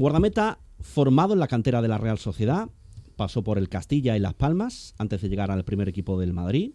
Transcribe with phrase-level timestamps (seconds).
[0.00, 2.70] Guardameta formado en la cantera de la Real Sociedad,
[3.16, 6.72] pasó por el Castilla y Las Palmas antes de llegar al primer equipo del Madrid.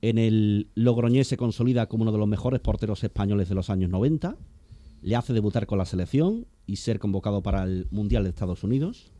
[0.00, 3.90] En el Logroñés se consolida como uno de los mejores porteros españoles de los años
[3.90, 4.38] 90.
[5.02, 9.12] Le hace debutar con la selección y ser convocado para el Mundial de Estados Unidos.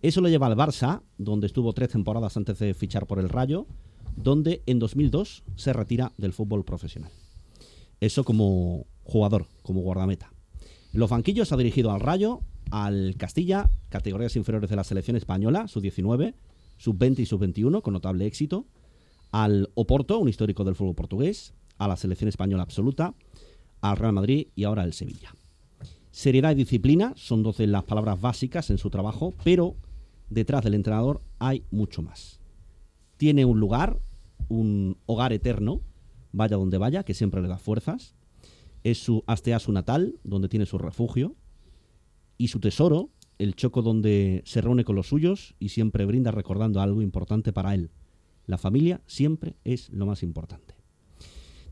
[0.00, 3.66] Eso lo lleva al Barça, donde estuvo tres temporadas antes de fichar por el Rayo,
[4.14, 7.10] donde en 2002 se retira del fútbol profesional.
[7.98, 10.30] Eso como jugador, como guardameta.
[10.92, 16.34] Los banquillos ha dirigido al Rayo, al Castilla, categorías inferiores de la selección española, sub-19,
[16.78, 18.66] sub-20 y sub-21, con notable éxito,
[19.30, 23.14] al Oporto, un histórico del fútbol portugués, a la selección española absoluta,
[23.80, 25.32] al Real Madrid y ahora al Sevilla.
[26.10, 29.76] Seriedad y disciplina son dos de las palabras básicas en su trabajo, pero
[30.28, 32.40] detrás del entrenador hay mucho más.
[33.16, 34.00] Tiene un lugar,
[34.48, 35.82] un hogar eterno,
[36.32, 38.16] vaya donde vaya, que siempre le da fuerzas.
[38.84, 41.34] Es su Asteasu natal, donde tiene su refugio.
[42.38, 46.80] Y su tesoro, el choco donde se reúne con los suyos y siempre brinda recordando
[46.80, 47.90] algo importante para él.
[48.46, 50.74] La familia siempre es lo más importante.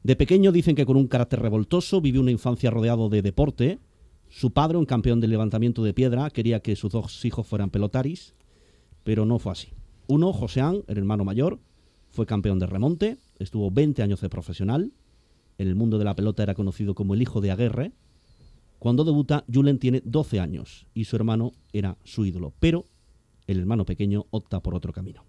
[0.02, 3.78] De pequeño dicen que con un carácter revoltoso vivió una infancia rodeado de deporte.
[4.28, 8.34] Su padre, un campeón de levantamiento de piedra, quería que sus dos hijos fueran pelotaris,
[9.02, 9.69] pero no fue así.
[10.06, 11.58] Uno, Joseán, el hermano mayor,
[12.10, 14.92] fue campeón de remonte, estuvo 20 años de profesional.
[15.58, 17.92] En el mundo de la pelota era conocido como el hijo de Aguerre.
[18.78, 22.84] Cuando debuta, Julen tiene 12 años y su hermano era su ídolo, pero
[23.48, 25.24] el hermano pequeño opta por otro camino.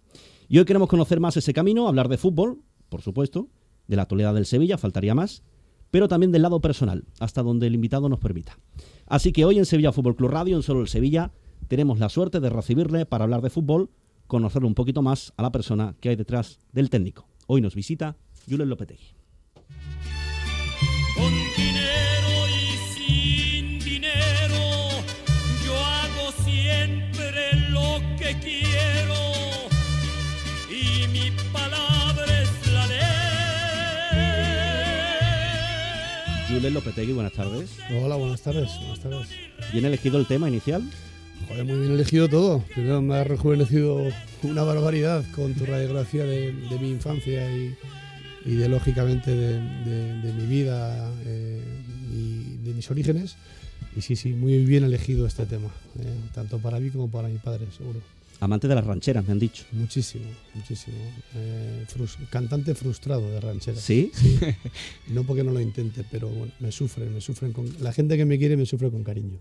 [0.48, 3.50] Y hoy queremos conocer más ese camino, hablar de fútbol, por supuesto,
[3.88, 5.42] de la actualidad del Sevilla, faltaría más,
[5.90, 8.60] pero también del lado personal, hasta donde el invitado nos permita.
[9.08, 11.32] Así que hoy en Sevilla Fútbol Club Radio, en Solo el Sevilla,
[11.68, 13.90] tenemos la suerte de recibirle para hablar de fútbol,
[14.28, 17.28] conocerle un poquito más a la persona que hay detrás del técnico.
[17.48, 18.16] Hoy nos visita
[18.48, 19.19] Julen Lopetegui.
[36.60, 37.70] Julen Lopetegui, buenas tardes.
[38.04, 38.70] Hola, buenas tardes.
[38.80, 39.30] Buenas tardes.
[39.72, 40.84] ¿Bien elegido el tema inicial?
[41.48, 42.66] Joder, muy bien elegido todo.
[42.74, 44.04] Primero me has rejuvenecido
[44.44, 47.78] una barbaridad con tu radiografía de, de mi infancia y,
[48.46, 49.54] y de lógicamente de,
[49.86, 51.64] de- de mi vida eh,
[52.14, 53.38] y de mis orígenes.
[53.96, 55.70] Y sí, sí, muy bien elegido este tema,
[56.02, 58.02] eh, tanto para mí como para mi padre, seguro.
[58.42, 59.66] Amante de las rancheras, me han dicho.
[59.74, 60.24] Muchísimo,
[60.56, 60.96] muchísimo.
[61.36, 63.82] Eh, frus- cantante frustrado de rancheras.
[63.82, 64.12] ¿Sí?
[65.10, 67.66] No porque no lo intente, pero bueno, me sufren, me sufren con...
[67.82, 69.40] La gente que me quiere me sufre con cariño,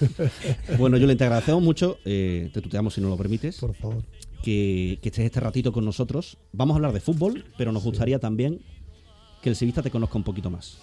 [0.78, 4.04] Bueno, Julen, te agradecemos mucho, eh, te tuteamos si no lo permites, por favor.
[4.42, 6.36] que, que estés este ratito con nosotros.
[6.52, 8.60] Vamos a hablar de fútbol, pero nos gustaría también
[9.42, 10.78] que el sevista te conozca un poquito más.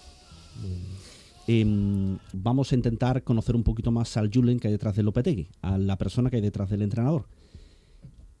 [1.46, 5.48] Em, vamos a intentar conocer un poquito más al Julen que hay detrás de Lopetegui,
[5.62, 7.26] a la persona que hay detrás del entrenador.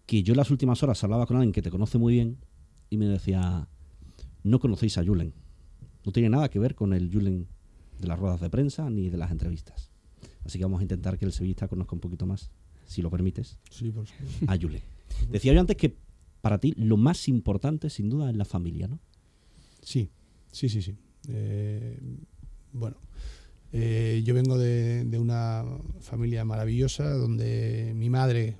[0.06, 2.38] Que yo en las últimas horas hablaba con alguien que te conoce muy bien
[2.88, 3.68] y me decía,
[4.42, 5.32] no conocéis a Julen.
[6.04, 7.46] No tiene nada que ver con el Julen
[8.00, 9.90] de las ruedas de prensa ni de las entrevistas.
[10.44, 12.50] Así que vamos a intentar que el sevillista conozca un poquito más,
[12.86, 14.46] si lo permites, Sí, por supuesto.
[14.46, 14.82] a Julen.
[15.30, 15.96] Decía yo antes que
[16.40, 18.98] para ti lo más importante sin duda es la familia, ¿no?
[19.82, 20.10] Sí,
[20.50, 20.96] sí, sí, sí.
[21.28, 21.98] Eh,
[22.72, 22.96] bueno,
[23.72, 25.64] eh, yo vengo de, una
[26.00, 28.56] familia maravillosa donde mi madre,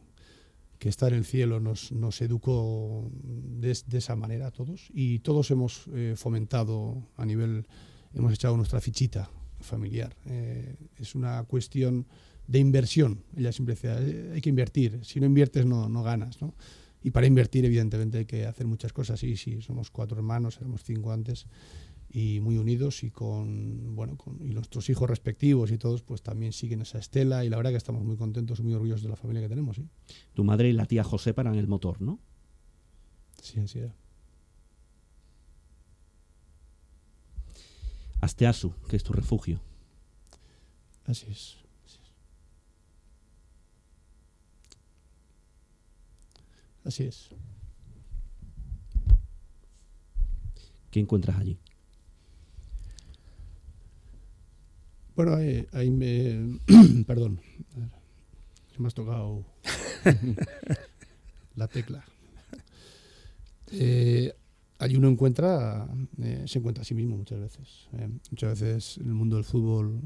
[0.78, 5.86] que está en el cielo, nos, educó de, esa manera a todos y todos hemos
[5.94, 7.66] eh, fomentado a nivel,
[8.14, 10.16] hemos echado nuestra fichita familiar.
[10.26, 12.06] Eh, es una cuestión
[12.46, 13.22] de inversión.
[13.36, 16.54] Ella siempre decía, "Eh, hay que invertir, si no inviertes no, no ganas, ¿no?
[17.02, 19.22] Y para invertir, evidentemente, hay que hacer muchas cosas.
[19.22, 21.46] Y sí, somos cuatro hermanos, éramos cinco antes,
[22.12, 26.52] y muy unidos y con, bueno, con, y nuestros hijos respectivos y todos, pues también
[26.52, 27.44] siguen esa estela.
[27.44, 29.76] Y la verdad que estamos muy contentos y muy orgullosos de la familia que tenemos,
[29.76, 29.86] ¿sí?
[30.34, 32.18] Tu madre y la tía José eran el motor, ¿no?
[33.40, 33.94] Sí, así era.
[38.20, 39.60] Asteasu, que es tu refugio.
[41.06, 41.56] Así es.
[46.84, 47.30] Así es.
[50.90, 51.58] ¿Qué encuentras allí?
[55.22, 56.58] Bueno, ahí, ahí me.
[57.06, 57.42] Perdón.
[58.72, 59.44] Se me has tocado
[61.56, 62.02] la tecla.
[63.70, 64.32] Eh,
[64.78, 65.86] allí uno encuentra,
[66.22, 67.86] eh, se encuentra a sí mismo muchas veces.
[67.98, 68.08] eh.
[68.30, 70.00] muchas veces en el mundo del fútbol,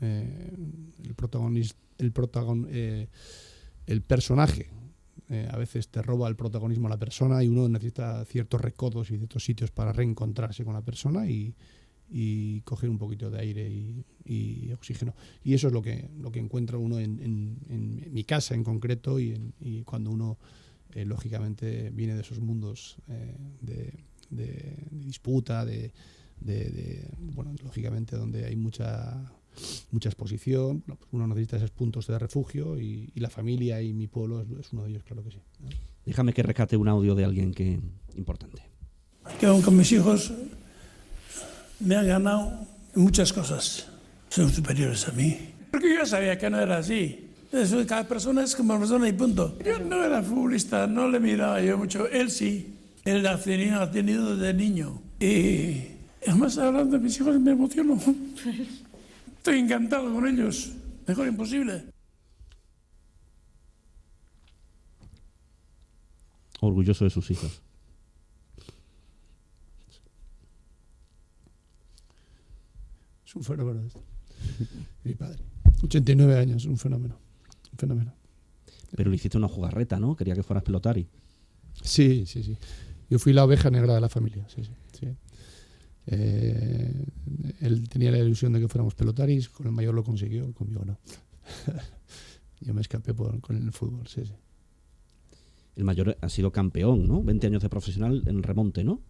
[0.00, 0.56] eh,
[1.04, 3.08] el protagonista, el protagon, eh,
[3.86, 4.70] el personaje,
[5.28, 9.10] eh, a veces te roba el protagonismo a la persona y uno necesita ciertos recodos
[9.10, 11.54] y ciertos sitios para reencontrarse con la persona y,
[12.10, 15.14] y coger un poquito de aire y, y oxígeno.
[15.44, 18.64] Y eso es lo que, lo que encuentra uno en, en- en mi casa en
[18.64, 20.38] concreto y, en- y cuando uno,
[20.94, 23.74] eh, lógicamente, viene de esos mundos eh, de,
[24.30, 25.92] de- de disputa, de,
[26.40, 29.32] de- de- bueno, lógicamente donde hay mucha
[29.90, 33.92] mucha exposición, bueno, pues uno necesita esos puntos de refugio y, y la familia y
[33.92, 35.38] mi pueblo es, es uno de ellos, claro que sí.
[35.60, 35.68] ¿no?
[36.06, 37.80] Déjame que rescate un audio de alguien que
[38.14, 38.62] importante.
[39.40, 40.32] que aún con mis hijos
[41.80, 43.86] me han ganado muchas cosas.
[44.28, 45.38] Son superiores a mí.
[45.70, 47.28] Porque yo sabía que no era así.
[47.52, 49.56] Eso, cada persona es como persona y punto.
[49.64, 52.06] Yo no era futbolista, no le miraba yo mucho.
[52.08, 52.74] Él sí.
[53.04, 55.00] Él ha tenido, ha tenido desde niño.
[55.18, 55.84] Y
[56.26, 57.98] además hablando de mis hijos me emociono.
[59.38, 60.72] Estoy encantado con ellos.
[61.06, 61.84] Mejor imposible.
[66.60, 67.62] Orgulloso de sus hijos.
[73.28, 74.02] Es un fenómeno esto.
[75.04, 75.44] mi padre.
[75.82, 77.18] 89 años, un fenómeno.
[77.72, 78.14] Un fenómeno.
[78.96, 80.16] Pero le hiciste una jugarreta, ¿no?
[80.16, 81.06] Quería que fueras pelotari.
[81.82, 82.56] Sí, sí, sí.
[83.10, 84.72] Yo fui la oveja negra de la familia, sí, sí.
[84.98, 85.06] sí.
[86.06, 87.04] Eh,
[87.60, 90.98] él tenía la ilusión de que fuéramos pelotaris, con el mayor lo consiguió, conmigo no.
[92.60, 94.32] Yo me escapé por, con el fútbol, sí, sí.
[95.76, 97.22] El mayor ha sido campeón, ¿no?
[97.22, 99.02] 20 años de profesional en remonte, ¿no?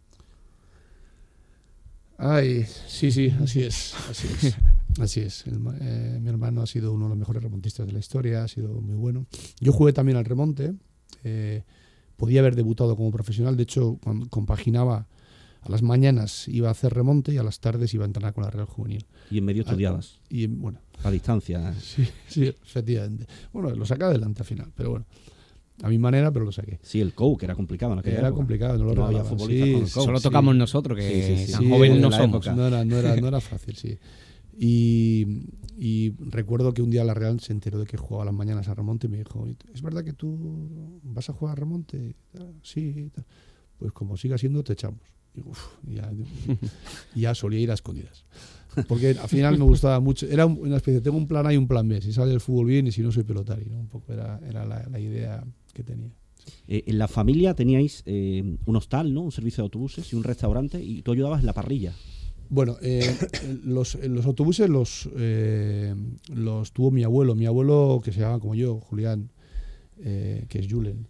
[2.18, 4.56] Ay, sí, sí, así es, así es.
[4.98, 5.46] Así es.
[5.46, 8.48] El eh, mi hermano ha sido uno de los mejores remontistas de la historia, ha
[8.48, 9.26] sido muy bueno.
[9.60, 10.74] Yo jugué también al remonte.
[11.22, 11.62] eh,
[12.16, 13.56] podía haber debutado como profesional.
[13.56, 15.06] De hecho, cuando compaginaba
[15.60, 18.42] a las mañanas iba a hacer remonte y a las tardes iba a entrenar con
[18.42, 19.06] la Real Juvenil.
[19.30, 21.72] Y en medio Ah, estudiabas, Y bueno, a distancia.
[21.80, 23.26] sí, sí, efectivamente.
[23.52, 25.06] Bueno, lo saqué adelante al final, pero bueno,
[25.82, 26.78] a mi manera, pero lo saqué.
[26.82, 28.32] Sí, el COU, que era complicado en Era época.
[28.34, 29.88] complicado, no lo No había Sí, con el sí, coach.
[29.88, 30.22] Solo sí.
[30.24, 31.52] tocamos nosotros, que Sí, sí, sí.
[31.52, 32.46] tan Sí, jóvenes no somos.
[32.46, 33.96] No era, no, era, no era fácil, sí.
[34.60, 35.44] Y,
[35.76, 38.74] y recuerdo que un día la Real se enteró de que jugaba las mañanas a
[38.74, 42.16] remonte y me dijo, ¿es verdad que tú vas a jugar a remonte?
[42.62, 43.10] Sí,
[43.78, 45.00] pues como siga siendo, te echamos.
[45.34, 45.66] Y, uf,
[47.14, 48.24] ya, solía ir a escondidas.
[48.88, 50.26] Porque al final me gustaba mucho.
[50.26, 52.00] Era un- una especie, tengo un plan A y un plan B.
[52.00, 53.66] Si sale el fútbol bien y si no, soy pelotari.
[53.66, 53.78] ¿no?
[53.78, 55.44] Un poco era, era la, la idea
[55.78, 56.10] que tenía.
[56.66, 59.22] Eh, en la familia teníais eh, un hostal, ¿no?
[59.22, 61.92] Un servicio de autobuses y un restaurante y tú ayudabas en la parrilla.
[62.50, 63.14] Bueno, eh,
[63.64, 65.94] los, los autobuses los, eh,
[66.34, 67.34] los tuvo mi abuelo.
[67.34, 69.30] Mi abuelo, que se llama como yo, Julián,
[70.02, 71.06] eh, que es Julen.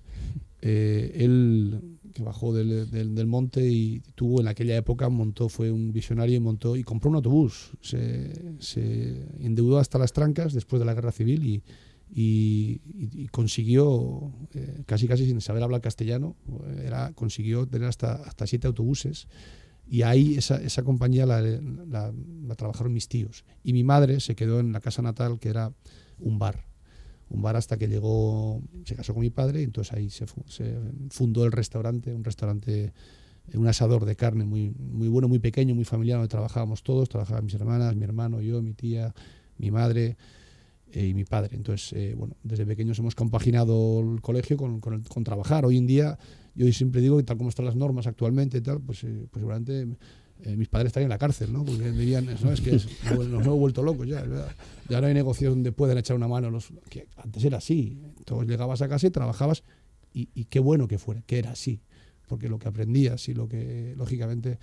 [0.61, 1.81] Eh, él,
[2.15, 6.35] que bajó del, del- del monte y tuvo en aquella época, montó, fue un visionario
[6.37, 7.71] y montó y compró un autobús.
[7.81, 11.63] Se, se endeudó hasta las trancas después de la guerra civil y,
[12.11, 16.37] y- consiguió, eh, casi casi sin saber hablar castellano,
[16.83, 19.29] era, consiguió tener hasta, hasta siete autobuses.
[19.91, 22.13] Y ahí esa, esa compañía la,
[22.57, 23.45] trabajaron mis tíos.
[23.63, 25.73] Y mi madre se quedó en la casa natal, que era
[26.19, 26.65] un bar.
[27.31, 30.79] Un bar hasta que llegó, se casó con mi padre, y entonces ahí se, se
[31.11, 32.93] fundó el restaurante, un restaurante,
[33.55, 37.45] un asador de carne muy, muy bueno, muy pequeño, muy familiar, donde trabajábamos todos, trabajaban
[37.45, 39.15] mis hermanas, mi hermano, yo, mi tía,
[39.59, 40.17] mi madre
[40.93, 41.57] y mi padre.
[41.57, 45.65] Entonces, eh, bueno, desde pequeños hemos compaginado el colegio con, con el- con trabajar.
[45.65, 46.19] Hoy en día,
[46.55, 49.41] yo siempre digo que tal como están las normas actualmente y tal, pues, eh, pues
[49.41, 49.87] seguramente
[50.45, 51.65] eh, mis padres estarían en la cárcel, ¿no?
[51.65, 54.53] Porque dirían, no, es que es- nos hemos vuelto locos ya, verdad.
[54.89, 56.49] Ya no hay negocios donde pueden echar una mano.
[56.51, 57.99] Los, que antes era así.
[58.19, 59.65] Entonces llegabas a casa y trabajabas
[60.15, 61.81] y, y qué bueno que fuera, que era así.
[62.29, 64.59] Porque lo que aprendías y lo que, lógicamente,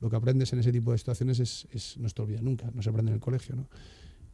[0.00, 2.70] lo que aprendes en ese tipo de situaciones es, es no se te olvida nunca,
[2.74, 3.68] no se aprende en el colegio, ¿no?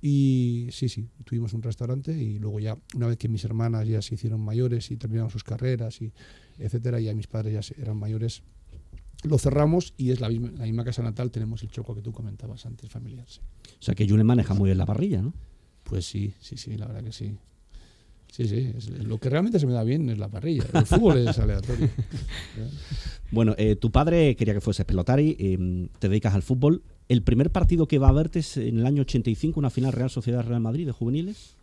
[0.07, 4.03] Y sí, sí, tuvimos un restaurante y luego ya, una vez que mis hermanas ya
[4.03, 6.13] se hicieron mayores y terminaron sus carreras y
[6.59, 8.43] etcétera, ya mis padres ya eran mayores,
[9.23, 12.13] lo cerramos y es la misma, la misma casa natal, tenemos el choco que tú
[12.13, 13.25] comentabas antes, familiar.
[13.27, 13.41] sí.
[13.81, 15.33] O sea que Julen maneja muy bien la parrilla, ¿no?
[15.85, 17.33] Pues sí, sí, sí, la verdad que sí.
[18.31, 20.65] Sí, sí, es- lo que realmente se me da bien es la parrilla.
[20.75, 21.89] El fútbol es aleatorio.
[23.31, 26.83] Bueno, eh, tu padre quería que fueses pelotari, eh, te dedicas al fútbol.
[27.09, 30.11] ¿El primer partido que va a verte es en el año 85, una final Real
[30.11, 31.55] Sociedad Real Madrid de juveniles?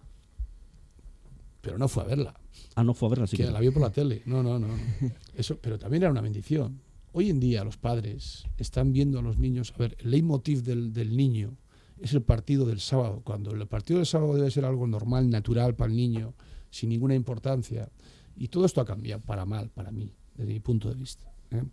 [1.62, 2.40] Pero no fue a verla.
[2.76, 3.52] Ah, no fue a verla, así que que...
[3.52, 4.22] la vio por la tele.
[4.26, 4.68] No, no, no.
[4.68, 4.76] no.
[5.36, 6.80] Eso, pero también era una bendición.
[7.14, 9.74] Hoy en día los padres están viendo a los niños.
[9.76, 11.58] A ver, el leitmotiv del, del niño
[12.00, 13.22] es el partido del sábado.
[13.24, 16.34] Cuando el partido del sábado debe ser algo normal, natural para el niño,
[16.70, 17.90] sin ninguna importancia.
[18.36, 21.32] Y todo esto ha cambiado para mal, para mí, desde mi punto de vista.
[21.52, 21.64] ¿eh?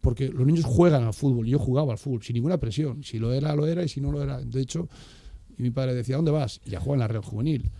[0.00, 1.46] Porque los niños juegan al fútbol.
[1.46, 3.02] Yo jugaba al fútbol sin ninguna presión.
[3.04, 4.40] Si lo era, lo era, y si no lo era.
[4.40, 4.88] De hecho,
[5.58, 6.60] y mi padre decía, ¿dónde vas?
[6.64, 7.70] Y ya juega en la Real Juvenil.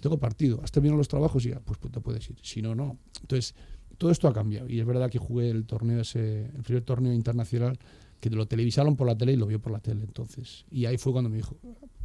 [0.00, 0.60] Tengo partido.
[0.62, 1.44] ¿Has terminado los trabajos?
[1.44, 2.36] Y ya, pues, pues te puedes ir.
[2.42, 2.98] Si no, no.
[3.20, 3.54] Entonces,
[3.98, 4.68] todo esto ha cambiado.
[4.68, 7.78] Y es verdad que jugué el torneo ese, el primer torneo internacional
[8.20, 10.64] que lo televisaron por la tele y lo vio por la tele entonces.
[10.70, 11.56] Y ahí fue cuando me dijo,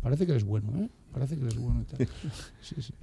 [0.02, 0.90] parece que eres bueno, ¿eh?
[1.12, 2.08] Parece que eres bueno y tal.
[2.62, 2.94] Sí, sí.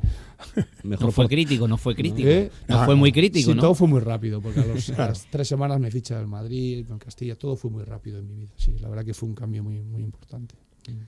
[0.85, 2.29] Mejor No fue por- crítico, no fue crítico.
[2.29, 2.51] ¿Eh?
[2.69, 3.61] No fue muy crítico, Sí, ¿no?
[3.61, 6.87] todo fue muy rápido, porque a, los- a las tres semanas me ficha el Madrid,
[6.87, 8.53] con Castilla, todo fue muy rápido en mi vida.
[8.57, 10.55] Sí, la verdad que fue un cambio muy, muy importante.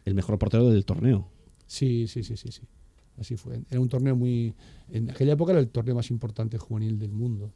[0.04, 1.28] el mejor portero del torneo.
[1.66, 2.62] Sí, sí, sí, sí, sí.
[3.18, 3.60] Así fue.
[3.70, 4.54] Era un torneo muy.
[4.90, 7.52] En aquella época era el torneo más importante juvenil del mundo.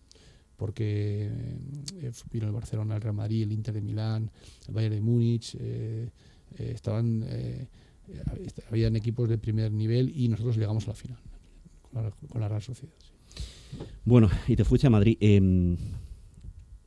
[0.57, 1.31] Porque
[2.01, 4.31] eh, vino el Barcelona, el Real Madrid, el Inter de Milán,
[4.69, 5.57] el Bayern de Múnich.
[5.59, 6.11] eh,
[6.59, 7.25] eh, estaban.
[7.27, 7.69] eh,
[8.71, 11.19] habían equipos de primer nivel y nosotros llegamos a la final
[11.91, 12.93] con la, con la Real Sociedad.
[12.99, 13.15] sí.
[14.05, 15.17] Bueno, y te fuiste a Madrid.
[15.21, 15.77] Em,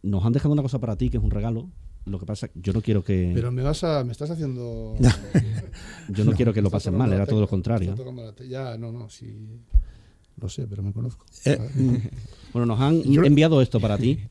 [0.04, 1.70] nos han dejado una cosa para ti, que es un regalo.
[2.06, 4.04] Lo que pasa, yo no quiero que Pero me vas a.
[4.04, 4.96] Me estás haciendo.
[6.10, 7.96] yo no, quiero que lo pasen mal, era todo lo contrario.
[8.48, 9.60] Ya, no, no, sí.
[10.40, 11.26] Lo sé, pero me conozco.
[11.46, 11.58] Eh,
[12.54, 14.20] Bueno, nos han Yo- enviado esto para ti.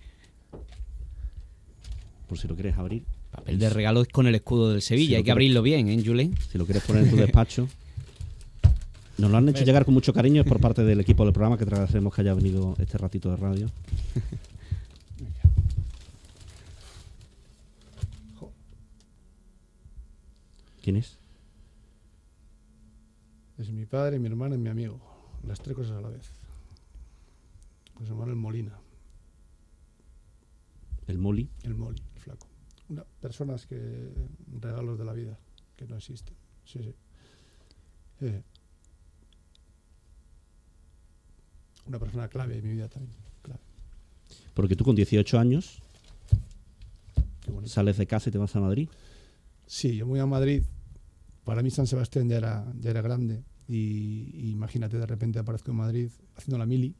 [2.28, 3.04] Por si lo quieres abrir.
[3.30, 6.02] Papel de regalo es con el escudo del Sevilla, Sí, hay que abrirlo bien, ¿eh,
[6.04, 6.34] Julen?
[6.50, 7.68] Si lo quieres poner en tu despacho.
[9.18, 11.56] Nos lo han hecho llegar con mucho cariño, es por parte del equipo del programa
[11.56, 13.70] que te agradecemos que haya venido este ratito de radio.
[20.82, 21.16] ¿Quién es?
[23.58, 25.00] Es mi padre, mi hermano y mi amigo.
[25.46, 26.30] Las tres cosas a la vez.
[27.94, 28.78] José Manuel Molina,
[31.06, 31.48] El Moli.
[31.62, 32.46] el Moli, el flaco.
[32.88, 34.12] Una, personas que.
[34.60, 35.38] regalos de la vida,
[35.76, 36.34] que no existen.
[36.64, 36.94] Sí, sí.
[38.20, 38.42] Eh,
[41.86, 43.16] una persona clave en mi vida también.
[43.42, 43.60] Clave.
[44.52, 45.82] Porque tú con 18 años
[47.64, 48.88] sales de casa y te vas a Madrid.
[49.66, 50.62] Sí, yo me voy a Madrid.
[51.44, 53.42] Para mí San Sebastián ya era, ya era grande.
[53.68, 56.94] Y, imagínate, de repente aparezco en Madrid haciendo la mili.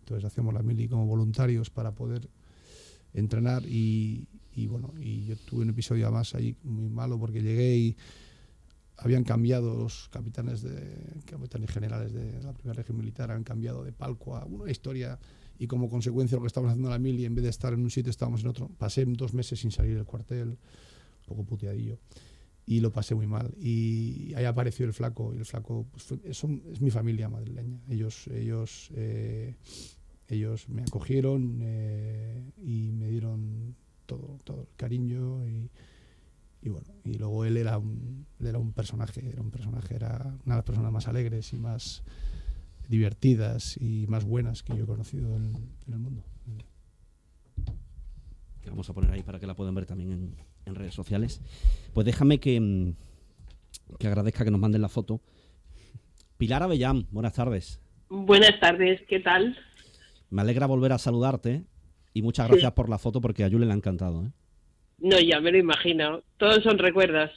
[0.00, 2.28] Entonces hacíamos la mili como voluntarios para poder
[3.14, 3.62] entrenar.
[3.66, 4.26] Y,
[4.68, 7.96] bueno, y yo tuve un episodio además ahí muy malo porque llegué y
[8.96, 13.92] habían cambiado los capitanes de capitanes generales de la primera región militar, habían cambiado de
[13.92, 15.18] palco a una historia
[15.58, 17.80] y como consecuencia lo que estábamos haciendo en la mili, en vez de estar en
[17.80, 18.68] un sitio estábamos en otro.
[18.76, 21.98] Pasé dos meses sin salir del cuartel, un poco puteadillo
[22.70, 23.52] y lo pasé muy mal.
[23.58, 27.80] Y ahí apareció el flaco, y el flaco pues, fue- es mi familia madrileña.
[27.88, 29.56] Ellos, ellos, eh,
[30.28, 33.74] ellos me acogieron eh, y me dieron
[34.06, 35.68] todo, todo el cariño y,
[36.62, 40.18] y bueno, y luego él era un, él era un personaje, era un personaje, era
[40.46, 42.04] una de las personas más alegres y más
[42.88, 45.56] divertidas y más buenas que yo he conocido en,
[45.88, 46.22] en el mundo.
[48.62, 50.34] que vamos a poner ahí para que la puedan ver también en,
[50.70, 51.40] en redes sociales.
[51.92, 52.94] Pues déjame que, mm,
[53.98, 55.20] que agradezca que nos manden la foto.
[56.38, 57.80] Pilar Avellán, buenas tardes.
[58.08, 59.56] Buenas tardes, ¿qué tal?
[60.30, 61.64] Me alegra volver a saludarte
[62.14, 64.24] y muchas gracias por la foto porque a Yule le ha encantado.
[64.24, 64.30] ¿eh?
[64.98, 66.22] No, ya me lo imagino.
[66.38, 67.30] Todos son recuerdos.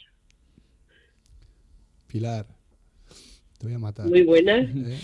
[2.07, 2.45] Pilar,
[3.57, 4.07] te voy a matar.
[4.07, 4.69] Muy buenas.
[4.75, 4.99] ¿eh?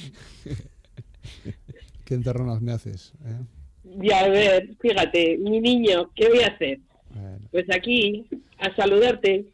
[2.05, 3.13] ¿Qué enterronas me haces?
[3.25, 3.39] eh?
[4.01, 6.79] Y a ver, fíjate, mi niño, ¿qué voy a hacer?
[7.13, 8.25] Bueno, Pues aquí,
[8.60, 9.46] a saludarte.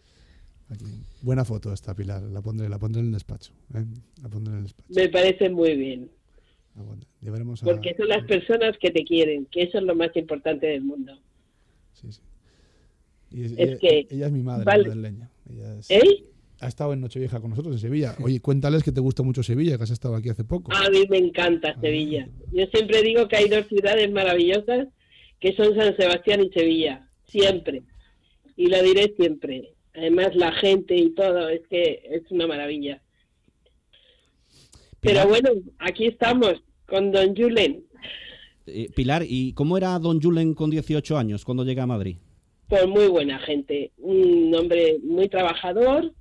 [0.70, 0.86] aquí.
[1.22, 2.22] Buena foto esta, Pilar.
[2.24, 3.52] La pondré, la pondré en el despacho.
[3.74, 3.84] ¿eh?
[4.22, 4.90] La pondré en el despacho.
[4.94, 6.10] Me parece muy bien.
[7.22, 10.68] Llevaremos a- Porque son las personas que te quieren, que eso es lo más importante
[10.68, 11.18] del mundo.
[11.94, 12.22] Sí, sí.
[13.32, 14.88] Y es- Es ella, que- ella es mi madre, vale.
[14.90, 15.30] madrileña.
[15.50, 16.26] Ella es- ¿Eh?
[16.60, 18.16] ha estado en Nochevieja con nosotros en Sevilla.
[18.22, 20.72] Oye, cuéntales que te gusta mucho Sevilla, que has estado aquí hace poco.
[20.74, 22.28] A mí me encanta Sevilla.
[22.52, 24.88] Yo siempre digo que hay dos ciudades maravillosas,
[25.40, 27.05] que son San Sebastián y Sevilla.
[27.27, 27.84] Siempre.
[28.55, 29.74] Y lo diré siempre.
[29.94, 33.01] Además, la gente y todo, es que es una maravilla.
[35.00, 36.55] Pilar, Pero bueno, aquí estamos
[36.88, 37.84] con Don Julen.
[38.67, 42.17] eh, Pilar, ¿y cómo era Don Julen con 18 años cuando llega a Madrid?
[42.67, 43.91] Pues muy buena gente.
[43.98, 46.12] Un hombre muy trabajador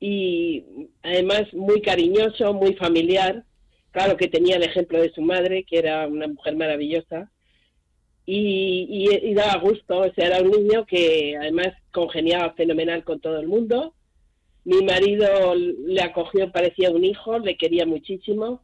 [0.00, 0.64] y
[1.02, 3.44] además muy cariñoso, muy familiar.
[3.90, 7.30] Claro que tenía el ejemplo de su madre, que era una mujer maravillosa.
[8.30, 13.40] Y, y- daba gusto, o sea, era un niño que además congeniaba fenomenal con todo
[13.40, 13.94] el mundo.
[14.64, 18.60] Mi marido le acogió, parecía un hijo, le quería muchísimo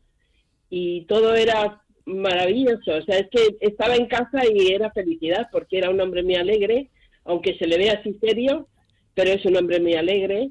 [0.68, 2.94] y todo era maravilloso.
[2.94, 6.35] O sea, es que estaba en casa y era felicidad porque era un hombre muy
[6.35, 6.90] alegre,
[7.25, 8.68] aunque se le vea así serio,
[9.14, 10.50] pero es un hombre muy alegre.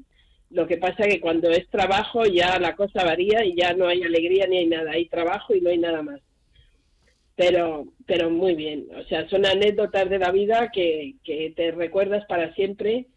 [0.50, 4.02] Lo que pasa que cuando es trabajo ya la cosa varía y ya no hay
[4.02, 6.20] alegría ni hay nada, hay trabajo y no hay nada más.
[7.36, 12.24] Pero, pero muy bien, o sea, son anécdotas de la vida que, que te recuerdas
[12.28, 13.08] para siempre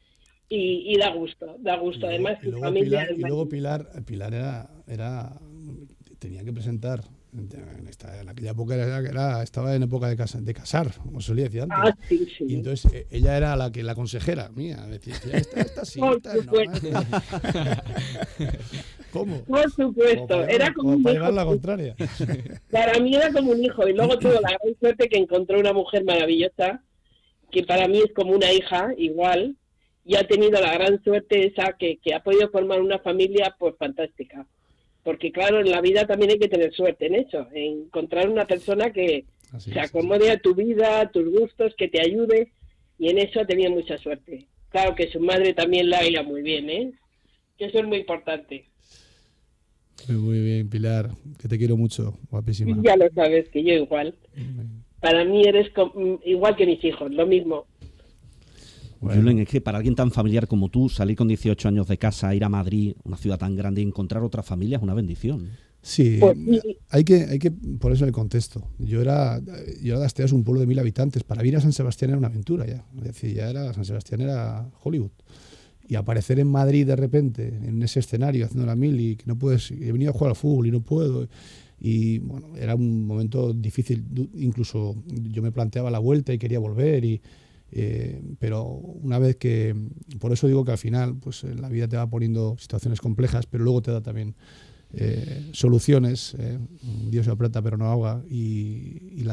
[0.49, 2.07] y, y da gusto, da gusto.
[2.07, 3.47] Además, y luego, familia Pilar, y luego.
[3.49, 5.33] Pilar, Pilar era, era,
[6.17, 7.01] tenía que presentar
[7.33, 11.21] En, esta- en aquella época era, era- estaba en época de, casa- de casar, como
[11.21, 11.77] solía decir antes.
[11.79, 12.45] Ah, sí, sí.
[12.47, 14.77] Y entonces eh, ella era la que la consejera mía.
[14.89, 16.53] Decía, esta, esta sí, Por esta no.
[19.11, 19.43] ¿Cómo?
[19.43, 21.31] Por supuesto, era como un para hijo.
[21.31, 21.95] la contraria.
[22.71, 25.73] Para mí era como un hijo y luego tuve la gran suerte que encontró una
[25.73, 26.83] mujer maravillosa
[27.51, 29.55] que para mí es como una hija igual
[30.05, 33.75] y ha tenido la gran suerte esa que, que ha podido formar una familia pues
[33.77, 34.45] fantástica.
[35.03, 38.45] Porque claro, en la vida también hay que tener suerte en eso, en encontrar una
[38.45, 39.85] persona que Así se es.
[39.85, 42.51] acomode a tu vida, a tus gustos, que te ayude
[42.99, 44.47] y en eso ha tenido mucha suerte.
[44.69, 46.91] Claro que su madre también la iba muy bien, ¿eh?
[47.57, 48.65] Que eso es muy importante.
[50.07, 52.77] Muy, muy bien, Pilar, que te quiero mucho, guapísima.
[52.83, 54.15] Ya lo sabes, que yo igual.
[54.99, 55.71] Para mí eres
[56.25, 57.65] igual que mis hijos, lo mismo.
[58.99, 59.21] Bueno.
[59.21, 62.33] Julen, es que para alguien tan familiar como tú, salir con 18 años de casa,
[62.33, 65.49] ir a Madrid, una ciudad tan grande y encontrar otra familia es una bendición.
[65.81, 66.35] Sí, Pues
[66.89, 68.67] hay que, hay que ponerse en el contexto.
[68.79, 69.39] Yo era,
[69.81, 71.23] yo era de Asteas, un pueblo de mil habitantes.
[71.23, 72.83] Para ir a San Sebastián era una aventura ya.
[72.97, 75.11] Es decir, ya era, San Sebastián era Hollywood.
[75.87, 79.37] Y aparecer en Madrid de repente, en ese escenario, haciendo la mil y que no
[79.37, 81.27] puedes, he venido a jugar al fútbol y no puedo.
[81.79, 84.05] Y bueno, era un momento difícil.
[84.35, 87.05] Incluso yo me planteaba la vuelta y quería volver.
[87.05, 87.21] Y,
[87.71, 89.75] eh, pero una vez que,
[90.19, 93.63] por eso digo que al final, pues la vida te va poniendo situaciones complejas, pero
[93.63, 94.35] luego te da también
[94.93, 96.35] eh, soluciones.
[96.39, 96.57] eh,
[97.09, 98.23] Dios se aprieta pero no ahoga.
[98.29, 99.23] Y,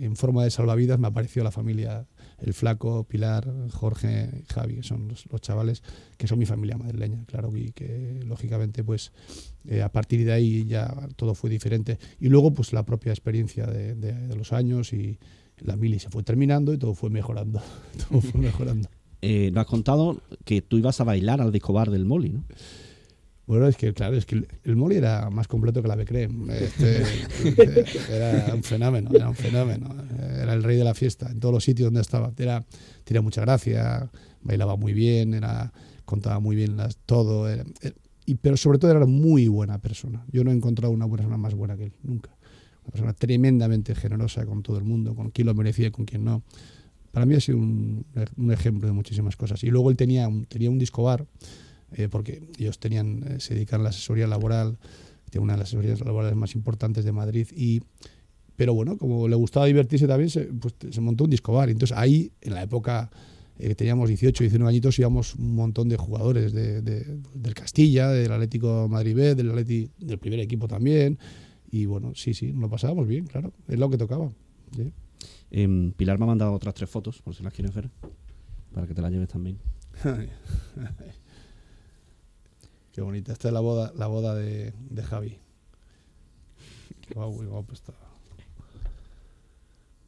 [0.00, 2.06] en forma de salvavidas me apareció la familia,
[2.40, 5.82] el flaco, Pilar, Jorge, Javi, que son los, chavales
[6.16, 9.12] que son mi familia madrileña, claro, y que lógicamente pues
[9.66, 11.98] eh, a partir de ahí ya todo fue diferente.
[12.18, 15.18] Y luego pues la propia experiencia de, los años y
[15.58, 17.62] la mili se fue terminando y todo fue mejorando.
[18.08, 18.88] todo fue mejorando.
[19.22, 22.44] Eh, has contado que tú ibas a bailar al disco bar del Moli, ¿no?
[23.50, 26.48] Bueno, es que claro, es que el, Moli era más completo que la Becrem.
[26.50, 27.02] Este,
[28.08, 29.88] era un fenómeno, era un fenómeno.
[30.40, 32.32] Era el rey de la fiesta en todos los sitios donde estaba.
[32.38, 32.64] Era,
[33.02, 34.08] tenía mucha gracia,
[34.42, 35.72] bailaba muy bien, era,
[36.04, 37.48] contaba muy bien las, todo.
[37.48, 37.64] era-
[38.24, 40.24] y, pero sobre todo era muy buena persona.
[40.30, 42.30] Yo no he encontrado una persona más buena que él, nunca.
[42.84, 46.22] Una persona tremendamente generosa con todo el mundo, con quien lo merecía y con quien
[46.22, 46.44] no.
[47.10, 49.64] Para mí ha sido un, un ejemplo de muchísimas cosas.
[49.64, 51.26] Y luego él tenía un, tenía un disco bar
[51.92, 54.78] eh, porque ellos tenían, eh, se dedican a la asesoría laboral,
[55.30, 57.80] tiene una de las asesorías laborales más importantes de Madrid y
[58.56, 61.70] pero bueno, como le gustaba divertirse también, se, pues, se montó un disco bar.
[61.70, 63.10] Entonces ahí, en la época
[63.58, 68.08] eh, que teníamos 18, 19 añitos, íbamos un montón de jugadores de, de- del Castilla,
[68.10, 71.18] del Atlético Madrid B, del, Atleti, del primer equipo también.
[71.70, 74.30] Y bueno, sí, sí, nos lo pasábamos bien, claro, es lo que tocaba.
[74.76, 74.92] sí.
[75.50, 77.88] Em, Pilar me ha mandado otras tres fotos, por si las quieres ver,
[78.74, 79.56] para que te las lleves también.
[82.92, 83.32] Qué bonita.
[83.32, 85.38] Esta es la boda, la boda de, de Javi.
[87.14, 87.92] Guapo, qué guapo está.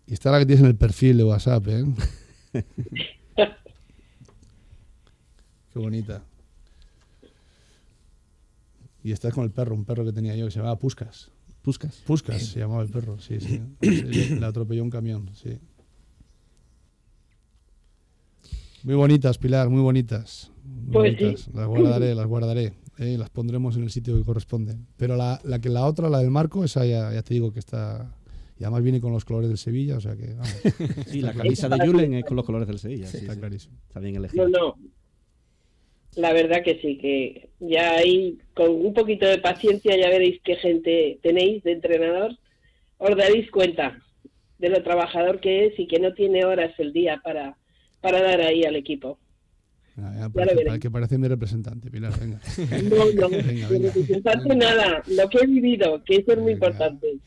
[0.07, 1.85] Y esta es la que tienes en el perfil de WhatsApp, ¿eh?
[5.73, 6.23] Qué bonita.
[9.03, 11.31] Y esta es con el perro, un perro que tenía yo que se llamaba Puscas.
[11.63, 11.97] Puscas.
[12.07, 13.41] Puscas se llamaba el perro, sí.
[13.41, 15.59] Sí, Le atropelló un camión, sí.
[18.85, 20.52] Muy bonitas, Pilar, muy bonitas.
[20.93, 21.25] Pues sí.
[21.25, 21.49] bonitas.
[21.55, 22.73] Las guardaré, las guardaré.
[22.99, 24.77] eh, las pondremos en el sitio que corresponde.
[24.97, 27.59] Pero la, la que la otra, la del marco, esa ya, ya te digo que
[27.59, 28.15] está.
[28.59, 30.63] Y además viene con los colores del Sevilla, o sea que vamos,
[31.07, 33.07] Sí, la camisa de Julen es con los colores del Sevilla.
[33.07, 33.41] sí, está sí.
[33.41, 33.77] clarísimo.
[33.89, 34.49] Está bien No, elegido.
[34.49, 34.77] no.
[36.15, 40.57] La verdad que sí, que ya ahí con un poquito de paciencia ya veréis qué
[40.57, 42.37] gente tenéis de entrenador.
[42.99, 43.99] Os daréis cuenta
[44.59, 47.57] de lo trabajador que es y que no tiene horas el día para,
[48.03, 49.19] para dar ahí al equipo.
[49.99, 52.41] Ah, ya Ya lo parece, que parece mi representante, Pilar, venga.
[52.91, 53.93] No, no, Venga, de venga.
[53.93, 56.67] representante nada, lo que he vivido, que eso es muy Venga.
[56.69, 57.19] importante.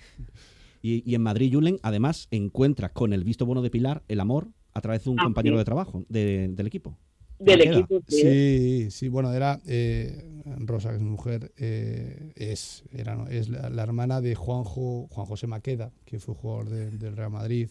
[0.82, 4.49] Y, y en Madrid, Julen, además, encuentras con el visto bueno de Pilar el amor
[4.73, 5.60] a través de un Ah, compañero sí.
[5.60, 6.97] de trabajo de- del equipo.
[7.38, 8.21] Del equipo, sí.
[8.21, 13.49] Sí, sí, bueno, era eh, Rosa, que es mi mujer, eh, es, era, no, es
[13.49, 17.69] la, la hermana de Juanjo, Juan José Maqueda, que fue jugador de- del Real Madrid.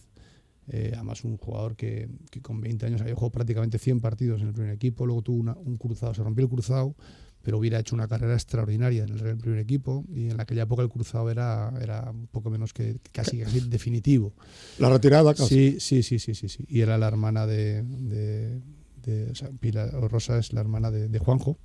[0.67, 4.47] Eh, además, un jugador que, que con 20 años había jugado prácticamente 100 partidos en
[4.47, 5.05] el primer equipo.
[5.05, 6.95] Luego tuvo una- un cruzado, se rompió el cruzado,
[7.43, 10.03] pero hubiera hecho una carrera extraordinaria en el primer equipo.
[10.13, 14.33] Y en aquella época el cruzado era, era un poco menos que casi, casi definitivo.
[14.79, 15.73] La retirada, casi.
[15.79, 16.65] Sí, sí, sí, sí, sí, sí.
[16.67, 18.61] Y era la hermana de, de,
[19.03, 21.59] de- o sea, Pilar Rosa es la hermana de, de Juanjo.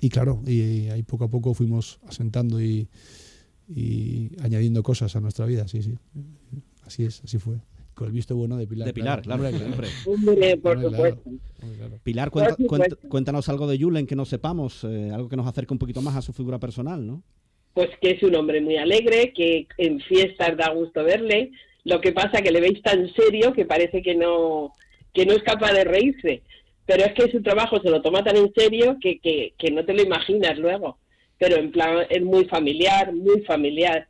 [0.00, 2.88] Y claro, y, ahí poco a poco fuimos asentando y,
[3.68, 5.94] y añadiendo cosas a nuestra vida, sí, sí.
[6.84, 7.60] Así es, así fue.
[8.02, 8.86] Con el visto bueno de Pilar.
[8.86, 9.88] De Pilar, claro, Hombre, siempre.
[10.06, 10.90] Hombre, por Hombre, claro.
[11.14, 11.30] supuesto.
[11.62, 11.98] Hombre, claro.
[12.02, 13.08] Pilar, cuenta- Por cuenta- supuesto.
[13.08, 16.16] cuéntanos algo de Julen que no sepamos, eh, algo que nos acerque un poquito más
[16.16, 17.22] a su figura personal, ¿no?
[17.74, 21.52] pues que es un hombre muy alegre, que en fiestas da gusto verle.
[21.84, 24.72] Lo que pasa que le veis tan serio que parece que no,
[25.14, 26.42] que no es capaz de reírse.
[26.84, 29.86] Pero es que su trabajo se lo toma tan en serio que, que, que no
[29.86, 30.98] te lo imaginas luego.
[31.38, 34.06] Pero en plan, es muy familiar, muy familiar.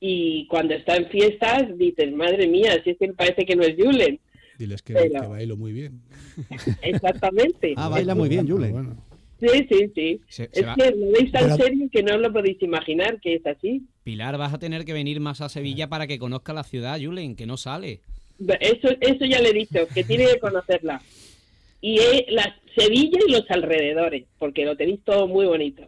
[0.00, 3.74] Y cuando está en fiestas, dices, madre mía, si es que parece que no es
[3.76, 4.20] Julen.
[4.58, 6.00] Diles que, Pero- que bailo muy bien.
[6.82, 7.74] Exactamente.
[7.76, 8.72] Ah, baila muy bien, Julen.
[8.72, 8.96] Bueno,
[9.38, 10.20] Sí, sí, sí.
[10.28, 13.20] Se- se es va- que lo veis tan Pero- serio que no lo podéis imaginar
[13.20, 13.82] que es así.
[14.02, 17.36] Pilar, vas a tener que venir más a Sevilla para que conozca la ciudad, Julen,
[17.36, 18.00] que no sale.
[18.60, 21.02] Eso, eso ya le he dicho, que tiene que conocerla.
[21.82, 25.86] Y eh, la Sevilla y los alrededores, porque lo tenéis todo muy bonito.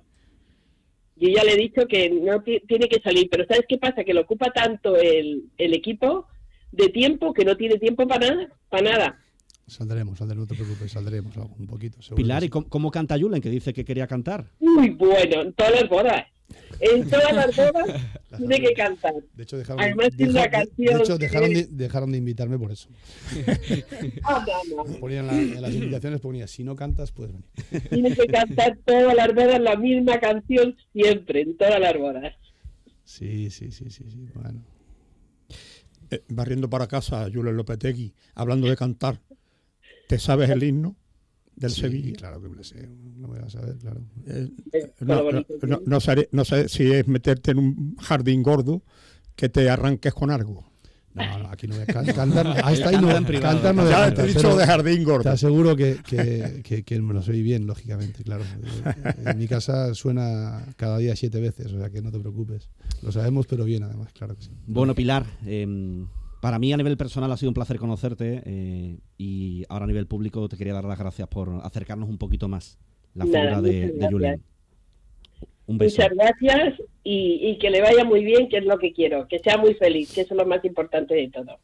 [1.21, 4.05] Yo ya le he dicho que no ti- tiene que salir, pero ¿sabes qué pasa?
[4.05, 6.27] Que lo ocupa tanto el, el equipo
[6.73, 9.19] de tiempo que no tiene tiempo para nada, para nada.
[9.67, 12.01] saldremos, saldremos, no te preocupes, saldremos algo, un poquito.
[12.03, 14.47] seguro Pilar, ¿y cómo canta Julen, que dice que quería cantar?
[14.61, 16.25] Muy bueno, en todas las bodas.
[16.81, 18.01] En todas las bodas
[18.37, 19.15] tiene que cantar.
[19.35, 22.19] De hecho, dejaron, Además, tiene una de- canción de hecho, que dejaron de, dejaron de
[22.19, 22.89] invitarme por eso.
[24.25, 24.99] Ah, no, no.
[25.01, 27.49] Ponían la- en las invitaciones ponía, si no cantas, puedes venir.
[27.91, 32.35] Tiene que cantar todas las bodas la misma canción siempre, en todas las bodas.
[33.05, 34.29] Sí, sí, sí, sí, sí.
[34.35, 34.63] Bueno.
[36.11, 39.21] Eh, barriendo para casa, Julen Lopetegui, hablando de cantar.
[40.09, 40.97] ¿Te sabes el himno
[41.59, 42.13] del Sí, Sevilla?
[42.17, 44.01] Claro que me lo sé, no voy a saber, claro.
[44.27, 44.49] Eh,
[44.99, 48.83] todo no, no, no- no sé, no sé si es meterte en un jardín gordo
[49.37, 50.67] que te arranques con algo.
[51.15, 52.47] No, no, aquí no voy a can- cantar.
[52.63, 55.31] Hasta ahí no, cantar no Ya te he dicho de jardín Te gordo.
[55.31, 58.45] aseguro que, que, que- que me lo soy bien, lógicamente, claro.
[58.45, 62.69] Eh, En mi casa suena cada día siete veces, o sea que no te preocupes.
[63.03, 64.51] Lo sabemos, pero bien, además, claro que sí.
[64.67, 66.07] Bueno, Pilar, em,
[66.41, 70.07] para mí a nivel personal ha sido un placer conocerte eh, y ahora a nivel
[70.07, 72.79] público te quería dar las gracias por acercarnos un poquito más
[73.15, 74.41] la Nada, figura de, de.
[75.67, 76.01] Un beso.
[76.01, 79.39] Muchas gracias y, y que le vaya muy bien, que es lo que quiero, que
[79.39, 81.59] sea muy feliz, que eso es lo más importante de todo.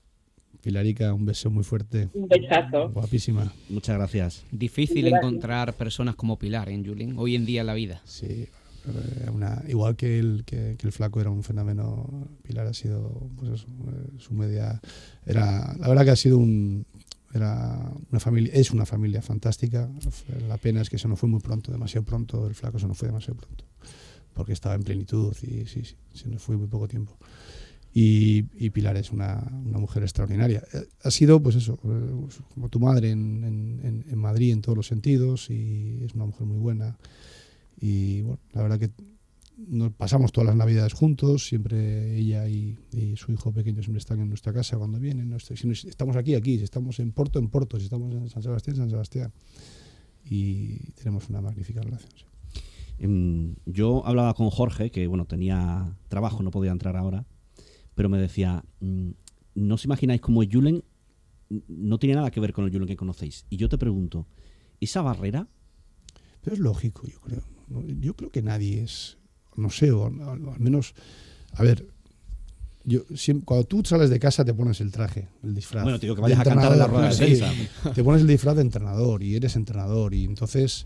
[0.62, 2.08] Pilarica, un beso muy fuerte.
[2.14, 2.88] Un besazo.
[2.90, 3.52] Guapísima.
[3.68, 4.44] Muchas gracias.
[4.50, 5.22] Difícil Gracias.
[5.22, 7.14] encontrar personas como Pilar, ¿eh, Julen?
[7.18, 8.00] Hoy en día en la vida.
[8.04, 8.48] Sí, eh,
[9.32, 13.66] una, igual que el, que, el flaco era un fenómeno, Pilar ha sido, pues eso,
[13.88, 14.80] eh, su media,
[15.26, 16.84] era, la verdad que ha sido un,
[17.34, 19.88] una familia, es una familia fantástica,
[20.48, 22.96] la pena es que se nos fue muy pronto, demasiado pronto, el flaco se nos
[22.96, 23.64] fue demasiado pronto,
[24.34, 27.16] porque estaba en plenitud y sí, sí, se nos fue muy poco tiempo.
[27.96, 30.64] Y, Pilar es una, una mujer extraordinaria.
[30.72, 34.88] Eh, Ha sido, pues eso, eh, como tu madre en- en Madrid en todos los
[34.88, 36.96] sentidos y es una mujer muy buena.
[37.86, 38.90] Y bueno, la verdad que
[39.58, 44.20] nos pasamos todas las navidades juntos, siempre ella y, y su hijo pequeño siempre están
[44.20, 45.28] en nuestra casa cuando vienen.
[45.28, 45.38] ¿no?
[45.38, 45.52] Si
[45.86, 48.88] estamos aquí, aquí, si estamos en Porto, en Porto, si estamos en San Sebastián, San
[48.88, 49.34] Sebastián.
[50.24, 52.10] Y tenemos una magnífica relación.
[52.16, 52.24] sí.
[52.96, 57.26] Em, yo hablaba con Jorge, que bueno, tenía trabajo, no podía entrar ahora,
[57.94, 59.10] pero me decía, mm,
[59.56, 60.84] no os imagináis cómo Julen
[61.50, 63.44] mm, no tiene nada que ver con el Julen que conocéis.
[63.50, 64.26] Y yo te pregunto,
[64.80, 65.48] ¿esa barrera?
[66.40, 67.53] Pero es lógico, yo creo.
[68.00, 69.18] Yo creo que nadie es,
[69.56, 70.94] no sé, o, al menos,
[71.52, 71.86] a ver,
[72.84, 75.84] yo siempre, cuando tú sales de casa te pones el traje, el disfraz.
[75.84, 77.50] Bueno, te digo que vayas a cantar en la rueda de prensa.
[77.94, 80.84] Te pones el disfraz de entrenador y eres entrenador y entonces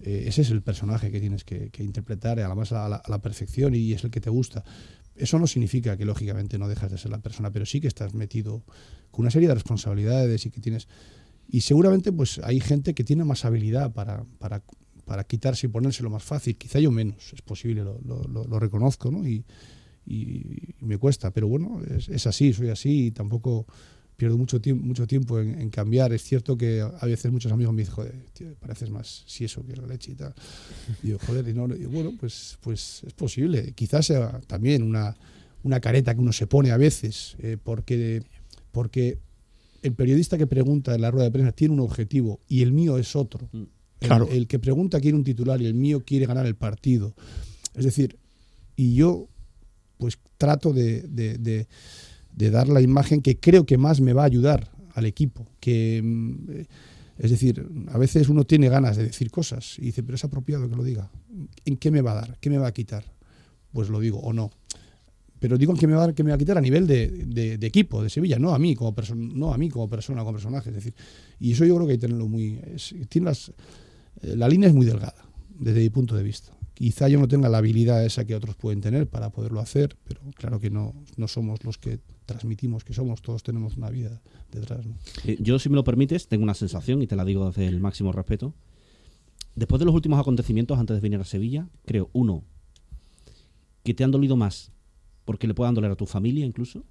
[0.00, 3.20] eh, ese es el personaje que tienes que, que interpretar además a la, a la
[3.20, 4.64] perfección y es el que te gusta.
[5.16, 8.14] Eso no significa que lógicamente no dejas de ser la persona, pero sí que estás
[8.14, 8.64] metido
[9.10, 10.88] con una serie de responsabilidades y que tienes...
[11.48, 14.62] Y seguramente pues hay gente que tiene más habilidad para, para,
[15.10, 16.56] para quitarse y ponérselo más fácil.
[16.56, 19.26] Quizá yo menos, es posible, lo, reconozco, ¿no?
[19.26, 19.44] Y,
[20.82, 23.66] me cuesta, pero bueno, es, así, soy así y tampoco
[24.16, 26.12] pierdo mucho, tiempo mucho tiempo en, cambiar.
[26.12, 29.66] Es cierto que a veces muchos amigos me dicen, joder, tío, pareces más si eso
[29.66, 30.32] que la leche y tal.
[31.26, 33.72] Joder, y no, y bueno, pues, pues es posible.
[33.74, 35.16] Quizás sea también una,
[35.64, 38.22] una careta que uno se pone a veces, eh, porque,
[38.70, 39.18] porque
[39.82, 42.96] el periodista que pregunta en la rueda de prensa tiene un objetivo y el mío
[42.96, 43.48] es otro.
[43.50, 43.79] Mm.
[44.00, 44.28] El- Claro.
[44.30, 47.14] el que pregunta quiere un titular y el mío quiere ganar el partido.
[47.74, 48.16] Es decir,
[48.76, 49.28] y yo
[49.98, 51.66] pues trato de, de- de-
[52.34, 55.46] de dar la imagen que creo que más me va a ayudar al equipo.
[55.60, 56.34] Que, mm,
[57.18, 60.68] es decir, a veces uno tiene ganas de decir cosas y dice, pero es apropiado
[60.70, 61.10] que lo diga.
[61.66, 62.38] ¿En qué me va a dar?
[62.40, 63.04] ¿Qué me va a quitar?
[63.72, 64.50] Pues lo digo o no.
[65.38, 67.58] Pero digo que me va a, dar- me va a quitar a nivel de, de-
[67.58, 70.32] de equipo, de Sevilla, no a mí como persona, no a mí como persona, como
[70.32, 70.70] personaje.
[70.70, 70.94] Es decir,
[71.38, 72.58] y eso yo creo que hay que tenerlo muy.
[72.74, 73.52] es- tiene las-
[74.22, 75.24] la línea es muy delgada,
[75.58, 76.52] desde mi punto de vista.
[76.74, 80.22] Quizá yo no tenga la habilidad esa que otros pueden tener para poderlo hacer, pero
[80.34, 84.86] claro que no, no somos los que transmitimos que somos, todos tenemos una vida detrás.
[85.24, 87.80] Eh, yo, si me lo permites, tengo una sensación y te la digo desde el
[87.80, 88.54] máximo respeto.
[89.54, 92.44] Después de los últimos acontecimientos antes de venir a Sevilla, creo, uno,
[93.82, 94.72] que te han dolido más
[95.24, 96.84] porque le puedan doler a tu familia incluso.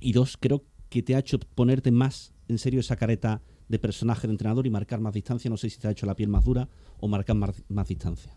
[0.00, 4.26] Y dos, creo que te ha hecho ponerte más en serio esa careta de personaje
[4.26, 5.48] de entrenador y marcar más distancia.
[5.48, 8.36] No sé si te ha hecho la piel más dura o marcar más, más distancia.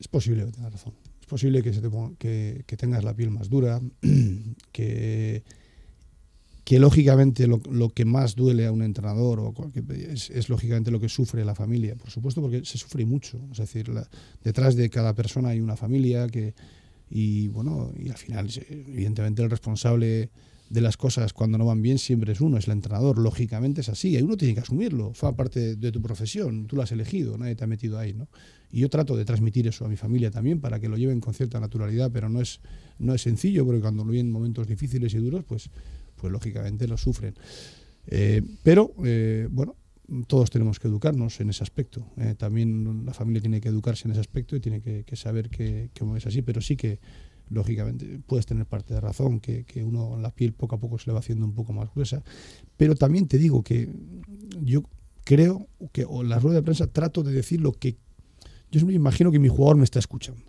[0.00, 0.94] Es posible que tengas razón.
[1.20, 3.78] Es posible que, tengas la piel más dura,
[4.72, 5.42] que,
[6.64, 11.10] que lógicamente lo, lo que más duele a un entrenador o es, lógicamente lo que
[11.10, 13.38] sufre la familia, por supuesto, porque se sufre mucho.
[13.52, 13.92] Es decir,
[14.42, 16.54] detrás de cada persona hay una familia que
[17.10, 20.30] y bueno, y al final, evidentemente, el responsable
[20.68, 23.18] de las cosas cuando no van bien siempre es uno, es el entrenador.
[23.18, 25.14] Lógicamente es así, y uno tiene que asumirlo.
[25.14, 28.28] Forma parte de tu profesión, tú lo has elegido, nadie te ha metido ahí, ¿no?
[28.70, 31.32] Y yo trato de transmitir eso a mi familia también para que lo lleven con
[31.32, 32.60] cierta naturalidad, pero no es,
[32.98, 35.70] no es sencillo, porque cuando lo vienen momentos difíciles y duros, pues,
[36.16, 37.34] pues lógicamente lo sufren.
[38.06, 39.74] Eh, pero, eh, bueno,
[40.26, 42.06] todos tenemos que educarnos en ese aspecto.
[42.18, 45.90] Eh, también la familia tiene que educarse en ese aspecto y tiene que, saber que,
[45.94, 46.98] que es así, pero sí que,
[47.50, 51.06] lógicamente, puedes tener parte de razón, que, que uno la piel poco a poco se
[51.06, 52.22] le va haciendo un poco más gruesa.
[52.76, 53.88] Pero también te digo que
[54.62, 54.82] yo
[55.24, 57.96] creo que, o en la rueda de prensa, trato de decir lo que.
[58.70, 60.42] Yo me imagino que mi jugador me está escuchando.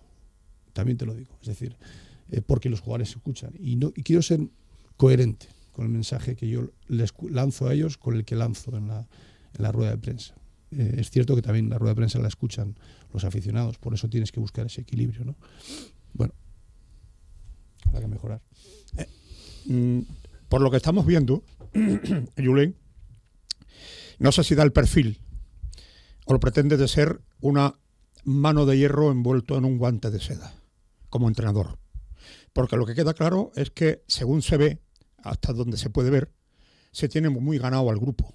[0.74, 1.38] También te lo digo.
[1.42, 1.78] Es decir,
[2.32, 3.54] eh, porque los jugadores escuchan.
[3.60, 4.42] Y, no, y quiero ser
[4.98, 8.88] coherente con el mensaje que yo les lanzo a ellos con el que lanzo en
[8.88, 10.36] la, en la rueda de prensa.
[10.72, 12.76] Eh, es cierto que también la rueda de prensa la escuchan
[13.14, 15.26] los aficionados, por eso tienes que buscar ese equilibrio.
[15.26, 15.36] ¿no?
[16.14, 16.34] Bueno,
[17.90, 18.42] habrá que mejorar.
[19.66, 20.00] Mm,
[20.48, 21.44] por lo que estamos viendo,
[22.38, 22.76] Julen,
[24.18, 25.20] no sé si da el perfil
[26.26, 27.80] o lo pretende de ser una
[28.24, 30.54] mano de hierro envuelto en un guante de seda
[31.10, 31.80] como entrenador.
[32.54, 34.82] Porque lo que queda claro es que, según se ve,
[35.18, 36.32] hasta donde se puede ver,
[36.92, 38.34] se tiene muy ganado al grupo.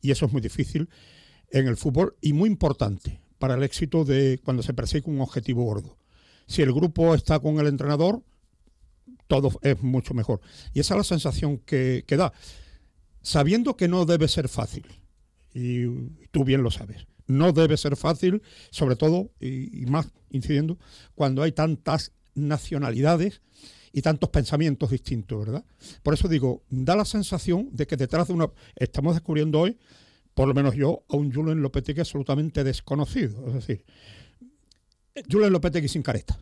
[0.00, 0.88] Y eso es muy difícil
[1.50, 5.64] en el fútbol y muy importante para el éxito de cuando se persigue un objetivo
[5.64, 5.98] gordo.
[6.46, 8.22] Si el grupo está con el entrenador,
[9.32, 10.42] todo es mucho mejor.
[10.74, 12.34] Y esa es la sensación que, que da.
[13.22, 14.84] Sabiendo que no debe ser fácil,
[15.54, 15.86] y
[16.32, 20.78] tú bien lo sabes, no debe ser fácil, sobre todo, y, y más incidiendo,
[21.14, 23.40] cuando hay tantas nacionalidades
[23.90, 25.64] y tantos pensamientos distintos, ¿verdad?
[26.02, 28.50] Por eso digo, da la sensación de que detrás de una...
[28.76, 29.78] Estamos descubriendo hoy,
[30.34, 33.46] por lo menos yo, a un Julen Lopetegui absolutamente desconocido.
[33.46, 33.84] Es decir,
[35.30, 36.38] Julen Lopetegui sin careta.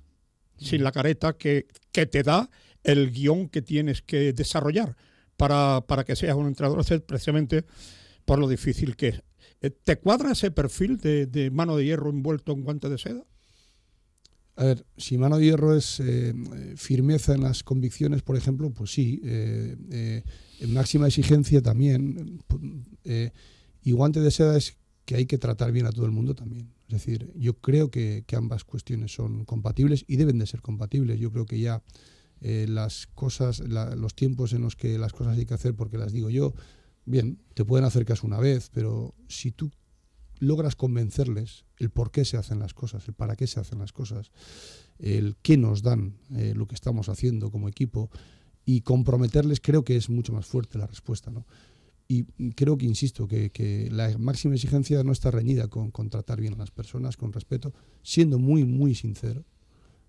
[0.56, 2.50] Sin la careta que, que te da
[2.84, 4.96] el guion que tienes que desarrollar
[5.36, 7.64] para, para que seas un entrenador, es precisamente
[8.24, 9.22] por lo difícil que es.
[9.62, 13.24] Eh, ¿Te cuadra ese perfil de, de mano de hierro envuelto en guante de seda?
[14.56, 16.34] A ver, si mano de hierro es eh,
[16.76, 19.20] firmeza en las convicciones, por ejemplo, pues sí.
[19.24, 22.42] eh, eh, máxima exigencia también.
[23.04, 23.30] eh,
[23.82, 26.74] y guante de seda es que hay que tratar bien a todo el mundo también.
[26.88, 31.18] Es decir, yo creo que, que ambas cuestiones son compatibles y deben de ser compatibles.
[31.18, 31.82] Yo creo que ya
[32.40, 36.12] eh, las cosas, los tiempos en los que las cosas hay que hacer porque las
[36.12, 36.54] digo yo,
[37.04, 39.70] bien, te pueden hacer caso una vez, pero si tú
[40.38, 43.92] logras convencerles el por qué se hacen las cosas, el para qué se hacen las
[43.92, 44.30] cosas,
[44.98, 48.10] el qué nos dan eh, lo que estamos haciendo como equipo
[48.64, 51.30] y comprometerles, creo que es mucho más fuerte la respuesta.
[51.30, 51.46] ¿no?
[52.08, 56.40] Y creo que, insisto, que, que la máxima exigencia no está reñida con, con tratar
[56.40, 57.72] bien a las personas, con respeto,
[58.02, 59.44] siendo muy, muy sincero.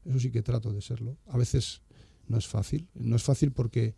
[0.05, 1.17] Eso sí que trato de serlo.
[1.27, 1.81] A veces
[2.31, 2.87] no es fácil.
[2.95, 3.95] No es fácil porque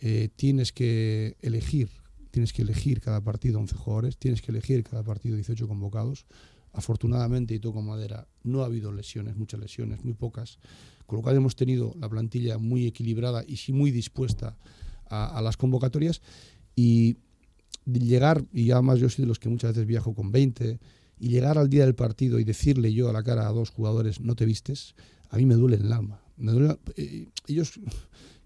[0.00, 1.90] eh, tienes que elegir
[2.30, 6.26] tienes que elegir cada partido 11 jugadores, tienes que elegir cada partido 18 convocados.
[6.72, 10.58] Afortunadamente, y toco madera, no ha habido lesiones, muchas lesiones, muy pocas,
[11.06, 14.56] con lo cual hemos tenido la plantilla muy equilibrada y sí muy dispuesta
[15.08, 16.20] a, a las convocatorias.
[16.76, 17.16] Y
[17.86, 20.78] llegar, y además yo soy de los que muchas veces viajo con 20,
[21.18, 24.20] y llegar al día del partido y decirle yo a la cara a dos jugadores,
[24.20, 24.94] no te vistes,
[25.30, 26.20] a mí me duele en el alma.
[26.38, 27.78] Me duele, eh, ellos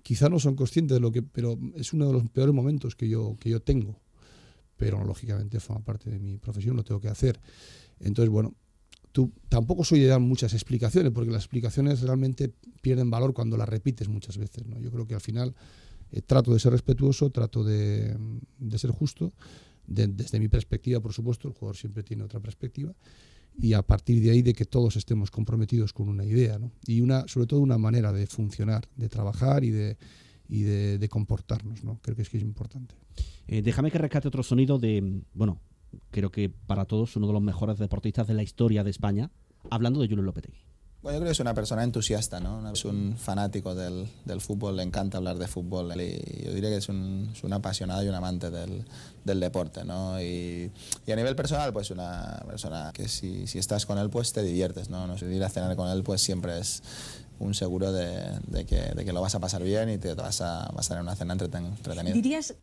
[0.02, 3.08] quizá no son conscientes de lo que, pero es uno de los peores momentos que
[3.08, 4.00] yo, que yo tengo.
[4.76, 7.38] Pero lógicamente forma parte de mi profesión, lo tengo que hacer.
[8.00, 8.54] Entonces, bueno,
[9.12, 13.68] tú tampoco soy de dar muchas explicaciones, porque las explicaciones realmente pierden valor cuando las
[13.68, 14.66] repites muchas veces.
[14.66, 14.78] ¿no?
[14.80, 15.54] Yo creo que al final
[16.10, 18.16] eh, trato de ser respetuoso, trato de,
[18.58, 19.32] de ser justo.
[19.86, 22.92] De- desde mi perspectiva, por supuesto, el jugador siempre tiene otra perspectiva
[23.58, 26.72] y a partir de ahí de que todos estemos comprometidos con una idea ¿no?
[26.86, 29.96] y una sobre todo una manera de funcionar de trabajar y de
[30.48, 32.94] y de, comportarnos no creo que es que es importante
[33.48, 35.58] Eh, déjame que rescate otro sonido de, bueno,
[36.10, 39.30] creo que para todos uno de los mejores deportistas de la historia de España,
[39.70, 40.71] hablando de Julio Lopetegui.
[41.02, 42.70] Bueno, yo creo que es una persona entusiasta, ¿no?
[42.72, 46.76] Es un fanático del, del fútbol, le encanta hablar de fútbol y yo diría que
[46.76, 48.84] es un, es un apasionado y un amante del,
[49.24, 50.22] del deporte, ¿no?
[50.22, 50.70] Y,
[51.04, 54.44] y, a nivel personal, pues una persona que si, si, estás con él, pues te
[54.44, 55.08] diviertes, ¿no?
[55.08, 56.84] no sé, ir a cenar con él, pues siempre es
[57.40, 60.40] un seguro de, de, que, de que, lo vas a pasar bien y te vas
[60.40, 62.12] a, vas a tener una cena entretenida.
[62.12, 62.54] ¿Dirías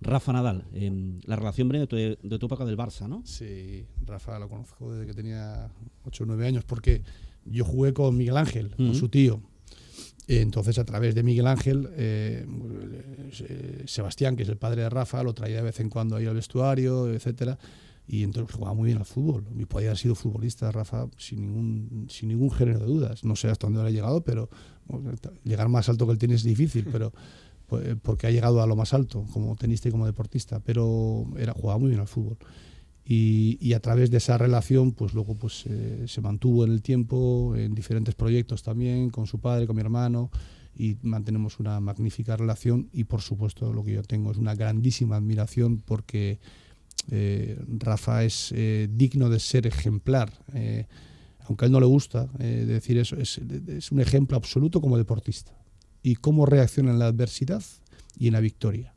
[0.00, 0.90] Rafa Nadal, eh,
[1.24, 3.22] la relación breve de tu, de tu época del Barça, ¿no?
[3.26, 5.70] Sí, Rafa lo conozco desde que tenía
[6.04, 7.02] 8 o 9 años, porque
[7.46, 8.86] yo jugué con Miguel Ángel, uh -huh.
[8.88, 9.40] con su tío.
[10.26, 12.46] Entonces, a través de Miguel Ángel, eh,
[13.86, 16.34] Sebastián, que es el padre de Rafa, lo traía de vez en cuando ahí al
[16.34, 17.58] vestuario, etcétera.
[18.06, 19.44] Y entonces jugaba muy bien al fútbol.
[19.58, 23.24] Y podía haber sido futbolista, Rafa, sin ningún, sin ningún género de dudas.
[23.24, 24.48] No sé hasta dónde habrá llegado, pero
[24.86, 25.10] bueno,
[25.42, 27.12] llegar más alto que él tiene es difícil, pero
[28.02, 30.60] porque ha llegado a lo más alto como tenista y como deportista.
[30.60, 32.36] Pero era, jugaba muy bien al fútbol.
[33.06, 36.80] Y, y, a través de esa relación, pues luego pues, eh, se mantuvo en el
[36.80, 40.30] tiempo, en diferentes proyectos también, con su padre, con mi hermano,
[40.74, 42.88] y mantenemos una magnífica relación.
[42.92, 46.38] Y por supuesto, lo que yo tengo es una grandísima admiración porque
[47.10, 50.32] eh, Rafa es eh, digno de ser ejemplar.
[50.54, 50.86] Eh,
[51.46, 53.38] aunque a él no le gusta decir eso, es,
[53.68, 55.52] es un ejemplo absoluto como deportista.
[56.02, 57.62] Y cómo reacciona en la adversidad
[58.18, 58.94] y en la victoria.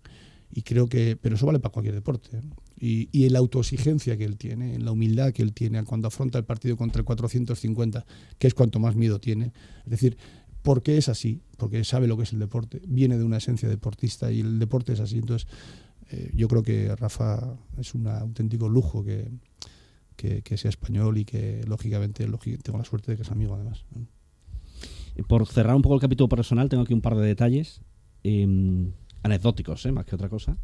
[0.51, 2.37] Y creo que, pero eso vale para cualquier deporte.
[2.37, 2.41] ¿eh?
[2.79, 6.07] Y, y, en la autoexigencia que él tiene, en la humildad que él tiene cuando
[6.09, 8.05] afronta el partido contra el 450,
[8.37, 9.51] que es cuanto más miedo tiene.
[9.85, 10.17] Es decir,
[10.61, 11.41] ¿por qué es así?
[11.57, 14.93] Porque sabe lo que es el deporte, viene de una esencia deportista y el deporte
[14.93, 15.17] es así.
[15.17, 15.47] Entonces,
[16.11, 19.27] eh, yo creo que Rafa es un auténtico lujo que,
[20.15, 22.27] que, que sea español y que, lógicamente,
[22.61, 23.85] tengo la suerte de que es amigo además.
[25.27, 27.81] Por cerrar un poco el capítulo personal, tengo aquí un par de detalles.
[28.23, 28.91] Eh,
[29.23, 29.91] anecdóticos, ¿eh?
[29.91, 30.57] más que otra cosa.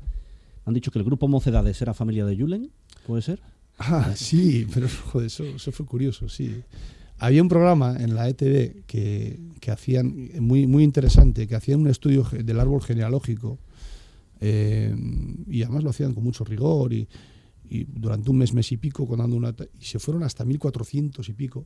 [0.65, 2.71] Han dicho que el grupo Mocedades era familia de Julen,
[3.05, 3.41] ¿puede ser?
[3.77, 6.63] Ah, sí, pero joder, eso, eso, fue curioso, sí.
[7.17, 11.87] Había un programa en la ETV que, que hacían, muy, muy interesante, que hacían un
[11.87, 13.59] estudio del árbol genealógico
[14.39, 14.93] eh,
[15.47, 17.07] y además lo hacían con mucho rigor y,
[17.69, 21.33] y durante un mes, mes y pico, contando una, y se fueron hasta 1400 y
[21.33, 21.65] pico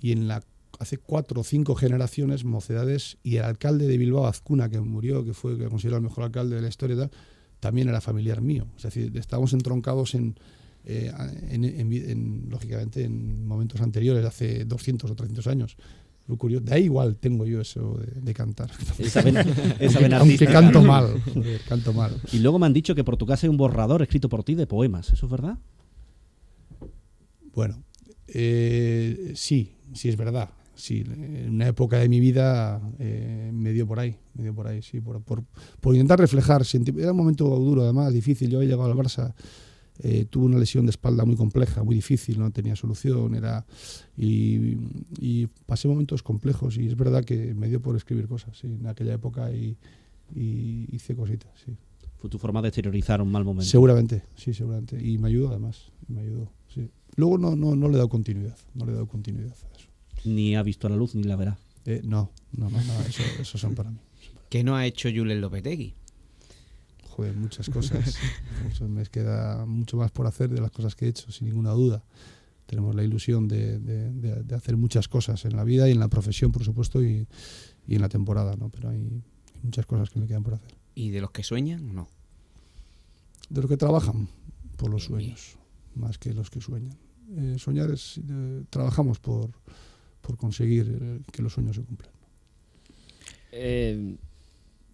[0.00, 0.42] y en la
[0.78, 5.34] hace cuatro o cinco generaciones, Mocedades y el alcalde de Bilbao, Azcuna, que murió, que
[5.34, 7.10] fue considerado el mejor alcalde de la historia,
[7.60, 8.66] también era familiar mío.
[8.76, 10.36] Es decir, estábamos entroncados en,
[10.84, 11.12] eh,
[11.50, 15.76] en, en, en, lógicamente, en momentos anteriores, hace 200 o 300 años.
[16.26, 18.70] Lo curioso, ahí igual tengo yo eso de, de cantar.
[18.98, 19.36] Esa ven,
[19.80, 21.22] esa Aunque canto mal,
[21.66, 22.20] canto mal.
[22.32, 24.54] Y luego me han dicho que por tu casa hay un borrador escrito por ti
[24.54, 25.58] de poemas, ¿eso es verdad?
[27.54, 27.82] Bueno,
[28.26, 33.86] eh, sí, sí es verdad sí, en una época de mi vida eh, me dio
[33.86, 35.44] por ahí, me dio por ahí, sí, por, por,
[35.80, 36.62] por intentar reflejar.
[36.96, 38.48] Era un momento duro, además, difícil.
[38.48, 39.34] Yo había llegado al Barça,
[39.98, 43.66] eh, tuve una lesión de espalda muy compleja, muy difícil, no tenía solución, era
[44.16, 44.76] y,
[45.18, 48.86] y, pasé momentos complejos y es verdad que me dio por escribir cosas sí, en
[48.86, 49.76] aquella época y,
[50.34, 51.76] y hice cositas, sí.
[52.18, 53.68] Fue tu forma de exteriorizar un mal momento.
[53.68, 55.00] Seguramente, sí, seguramente.
[55.00, 56.90] Y me ayudó además, me ayudó, sí.
[57.14, 59.87] Luego no, no, no le he dado continuidad, no le he dado continuidad a eso
[60.24, 61.58] ni ha visto la luz ni la verá.
[61.84, 63.98] Eh, no, no, no, no eso, eso, son para mí.
[64.50, 65.94] ¿Qué no ha hecho Julen Lopetegui?
[67.10, 68.18] Joder, muchas cosas.
[68.80, 72.04] me queda mucho más por hacer de las cosas que he hecho, sin ninguna duda.
[72.66, 76.00] Tenemos la ilusión de, de, de, de hacer muchas cosas en la vida y en
[76.00, 77.26] la profesión, por supuesto, y,
[77.86, 78.68] y en la temporada, ¿no?
[78.68, 80.74] Pero hay, hay, muchas cosas que me quedan por hacer.
[80.94, 81.94] ¿Y de los que sueñan?
[81.94, 82.08] No.
[83.48, 84.28] De los que trabajan
[84.76, 85.56] por los sueños,
[85.94, 86.98] más que los que sueñan.
[87.36, 88.18] Eh, soñar es.
[88.18, 89.50] Eh, trabajamos por
[90.28, 92.10] por conseguir que los sueños se cumplan.
[93.50, 94.16] Eh,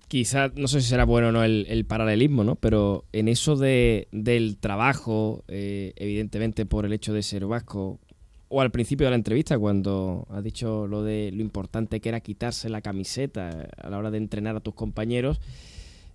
[0.06, 2.54] quizá, no sé si será bueno o no el, el paralelismo, ¿no?
[2.54, 7.98] Pero en eso de, del trabajo, eh, evidentemente por el hecho de ser vasco,
[8.48, 12.20] o al principio de la entrevista, cuando has dicho lo de lo importante que era
[12.20, 15.40] quitarse la camiseta a la hora de entrenar a tus compañeros,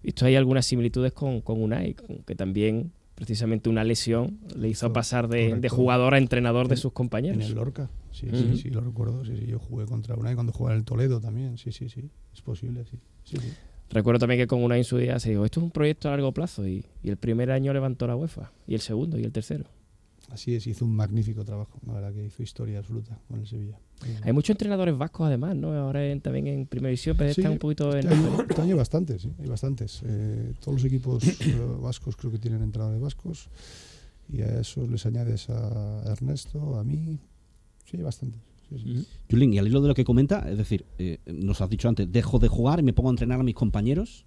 [0.02, 1.94] visto hay algunas similitudes con, con Unai,
[2.26, 6.94] que también precisamente una lesión le hizo pasar de, de jugador a entrenador de sus
[6.94, 7.44] compañeros.
[7.44, 8.52] En el Lorca, sí, uh -huh.
[8.54, 9.26] sí, sí, lo recuerdo.
[9.26, 11.58] Sí, sí, yo jugué contra Unai cuando jugaba en el Toledo también.
[11.58, 12.98] Sí, sí, sí, es posible, sí.
[13.26, 13.50] sí, sí.
[13.90, 16.12] Recuerdo también que con Unai en su día se dijo, esto es un proyecto a
[16.12, 19.32] largo plazo y, y, el primer año levantó la UEFA y el segundo y el
[19.34, 19.66] tercero.
[20.32, 23.80] Así es, hizo un magnífico trabajo, la verdad que hizo historia absoluta con el Sevilla.
[24.22, 25.74] Hay muchos entrenadores vascos además, ¿no?
[25.74, 28.00] Ahora en, también en primera división, pero sí, están un poquito en...
[28.00, 30.02] Este año, este año hay bastantes, sí, hay bastantes.
[30.06, 31.24] Eh, todos los equipos
[31.82, 33.50] vascos creo que tienen entrenadores vascos
[34.32, 37.20] y a eso les añades a Ernesto, a mí,
[37.86, 38.42] sí, hay bastantes.
[38.70, 39.08] Sí, sí.
[39.30, 42.12] Julín, y al hilo de lo que comenta, es decir, eh, nos has dicho antes,
[42.12, 44.26] dejo de jugar y me pongo a entrenar a mis compañeros.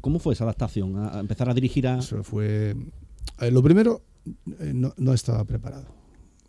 [0.00, 0.96] ¿Cómo fue esa adaptación?
[0.98, 1.98] A empezar a dirigir a.
[1.98, 2.74] Eso fue.
[3.40, 5.86] Eh, lo primero, eh, no, no, estaba preparado.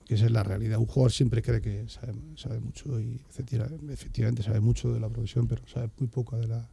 [0.07, 0.79] esa es la realidad.
[0.79, 2.13] Un jugador siempre cree que sabe,
[2.59, 6.69] mucho y efectivamente sabe mucho de la profesión, pero sabe muy poco de la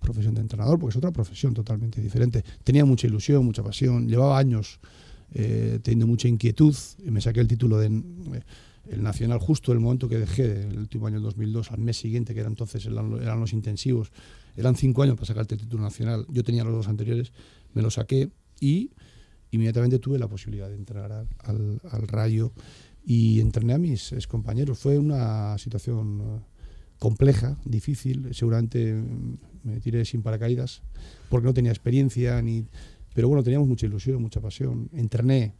[0.00, 2.44] profesión de entrenador, porque es otra profesión totalmente diferente.
[2.64, 4.80] Tenía mucha ilusión, mucha pasión, llevaba años
[5.34, 8.42] eh, teniendo mucha inquietud y me saqué el título de eh,
[8.90, 12.40] el Nacional justo el momento que dejé, el último año 2002, al mes siguiente, que
[12.40, 14.10] era entonces eran los intensivos,
[14.56, 16.26] eran cinco años para sacarte el título nacional.
[16.28, 17.32] Yo tenía los dos anteriores,
[17.74, 18.30] me lo saqué
[18.60, 18.90] y
[19.52, 22.52] inmediatamente tuve la posibilidad de entrar al, Rayo
[23.04, 24.78] y entrené a mis compañeros.
[24.78, 26.40] Fue una situación eh,
[26.98, 30.82] compleja, difícil, seguramente mm, me tiré sin paracaídas
[31.28, 32.64] porque no tenía experiencia, ni,
[33.14, 34.88] pero bueno, teníamos mucha ilusión, mucha pasión.
[34.94, 35.54] Entrené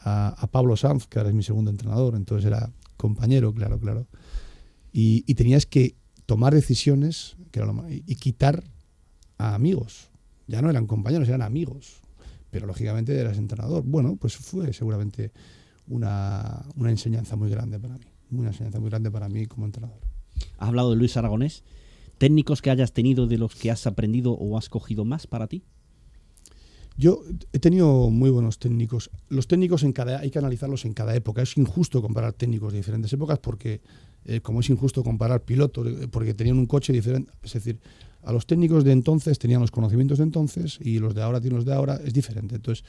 [0.00, 4.06] a, Pablo Sanz, que ahora es mi segundo entrenador, entonces era compañero, claro, claro.
[4.92, 5.94] Y, tenías que
[6.26, 7.36] tomar decisiones
[7.88, 8.64] y, y quitar
[9.38, 10.10] a amigos.
[10.48, 12.00] Ya no eran compañeros, eran amigos
[12.50, 13.84] pero lógicamente eras entrenador.
[13.84, 15.32] Bueno, pues fue seguramente
[15.86, 20.00] una, una, enseñanza muy grande para mí, una enseñanza muy grande para mí como entrenador.
[20.58, 21.64] Has hablado de Luis Aragonés.
[22.18, 25.62] ¿Técnicos que hayas tenido de los que has aprendido o has cogido más para ti?
[26.96, 27.22] Yo
[27.52, 29.08] he tenido muy buenos técnicos.
[29.28, 31.42] Los técnicos en cada, hay que analizarlos en cada época.
[31.42, 33.80] Es injusto comparar técnicos de diferentes épocas porque,
[34.30, 37.32] eh, como es injusto comparar pilotos, eh, porque tenían un coche diferente.
[37.42, 37.80] Es decir,
[38.22, 41.56] a los técnicos de entonces tenían los conocimientos de entonces y los de ahora tienen
[41.56, 42.56] los de ahora, es diferente.
[42.56, 42.84] Entonces,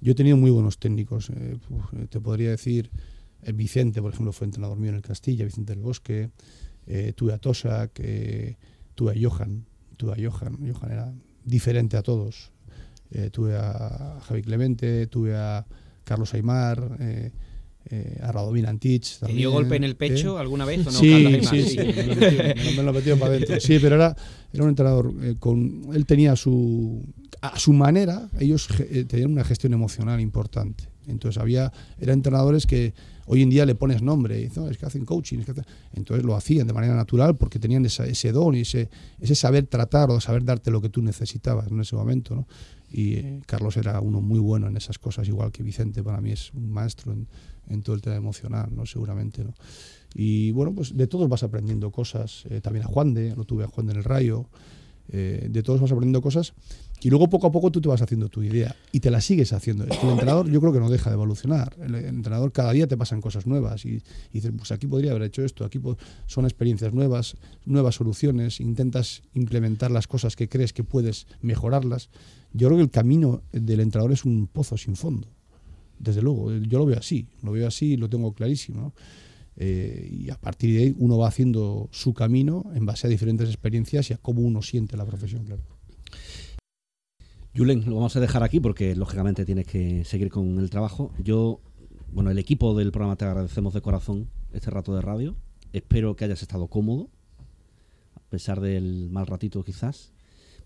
[0.00, 1.30] yo he tenido muy buenos técnicos.
[1.30, 1.58] Eh,
[2.08, 2.92] te podría decir,
[3.42, 6.30] el Vicente, por ejemplo, fue entrenador mío en el Castilla, Vicente del Bosque,
[7.16, 8.00] tuve a Tosak,
[8.94, 9.66] tuve a Johan,
[9.96, 11.12] tuve a Johan, Johan era
[11.44, 12.52] diferente a todos.
[13.32, 15.66] tuve a Javi Clemente, tuve a
[16.04, 16.96] Carlos Aymar,
[17.88, 19.20] eh, a Radomir Antich.
[19.20, 20.98] ¿Te dio golpe en el pecho alguna vez o no?
[20.98, 21.78] Sí, sí, sí,
[22.76, 23.60] me lo metió para adentro.
[23.60, 24.16] Sí, pero era,
[24.52, 25.82] era un entrenador eh, con.
[25.94, 27.04] Él tenía su.
[27.42, 30.88] A su manera, ellos eh, tenían una gestión emocional importante.
[31.06, 31.72] Entonces había.
[32.00, 32.92] Eran entrenadores que
[33.26, 34.40] hoy en día le pones nombre.
[34.40, 35.38] Y, no, es que hacen coaching.
[35.94, 38.88] Entonces lo hacían de manera natural porque tenían ese don y ese,
[39.20, 42.34] ese saber tratar o saber darte lo que tú necesitabas en ese momento.
[42.34, 42.48] ¿no?
[42.90, 46.02] Y Carlos era uno muy bueno en esas cosas, igual que Vicente.
[46.02, 47.28] Para mí es un maestro en
[47.68, 48.86] en todo el tema emocional, ¿no?
[48.86, 49.54] Seguramente, ¿no?
[50.14, 52.44] Y bueno, pues de todos vas aprendiendo cosas.
[52.48, 54.46] Eh, también a Juan de, lo tuve a Juan de en el Rayo.
[55.08, 56.52] Eh, de todos vas aprendiendo cosas
[57.00, 59.52] y luego poco a poco tú te vas haciendo tu idea y te la sigues
[59.52, 59.84] haciendo.
[59.84, 61.76] El entrenador yo creo que no deja de evolucionar.
[61.80, 64.02] El, entrenador cada día te pasan cosas nuevas y,
[64.32, 65.80] dices, pues aquí podría haber hecho esto, aquí
[66.26, 72.08] son experiencias nuevas, nuevas soluciones, intentas implementar las cosas que crees que puedes mejorarlas.
[72.52, 75.28] Yo creo que el camino del entrenador es un pozo sin fondo.
[75.98, 78.94] Desde luego, yo lo veo así, lo veo así y lo tengo clarísimo.
[79.58, 83.48] Eh, y a partir de ahí uno va haciendo su camino en base a diferentes
[83.48, 85.62] experiencias y a cómo uno siente la profesión, claro.
[87.56, 91.10] Julen, lo vamos a dejar aquí porque lógicamente tienes que seguir con el trabajo.
[91.24, 91.60] Yo,
[92.12, 95.36] bueno, el equipo del programa te agradecemos de corazón este rato de radio.
[95.72, 97.08] Espero que hayas estado cómodo,
[98.14, 100.12] a pesar del mal ratito quizás.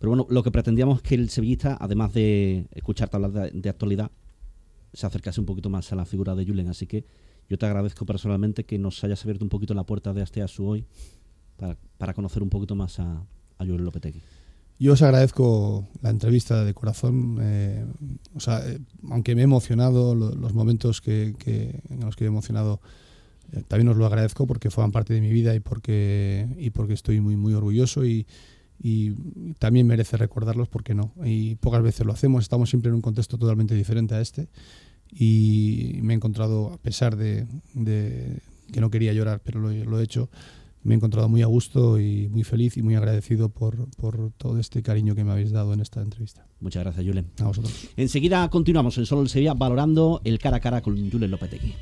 [0.01, 4.11] Pero bueno, lo que pretendíamos es que el sevillista, además de escucharte hablar de actualidad,
[4.93, 6.69] se acercase un poquito más a la figura de Julen.
[6.69, 7.05] Así que
[7.49, 10.87] yo te agradezco personalmente que nos hayas abierto un poquito la puerta de Asteasu hoy
[11.99, 13.25] para, conocer un poquito más a,
[13.59, 14.23] a Julen Lopetegui.
[14.81, 17.37] Yo os agradezco la entrevista de corazón.
[17.43, 17.85] Eh,
[18.35, 18.79] o sea, eh,
[19.11, 21.35] aunque me he emocionado, los momentos que,
[21.91, 22.81] en los que he emocionado,
[23.53, 26.95] eh, también os lo agradezco porque forman parte de mi vida y porque, y porque
[26.95, 28.27] estoy muy, muy orgulloso y,
[28.83, 29.13] y
[29.59, 31.13] también merece recordarlos porque no.
[31.25, 34.49] Y pocas veces lo hacemos, estamos siempre en un contexto totalmente diferente a este
[35.13, 37.47] y me he encontrado, a pesar de,
[38.73, 40.31] que no quería llorar, pero lo, he hecho,
[40.83, 44.59] me he encontrado muy a gusto y muy feliz y muy agradecido por, por, todo
[44.59, 46.47] este cariño que me habéis dado en esta entrevista.
[46.61, 47.27] Muchas gracias, Julen.
[47.41, 47.89] A vosotros.
[47.97, 51.75] Enseguida continuamos en Solo el Sevilla valorando el cara a cara con Julen Lopetegui.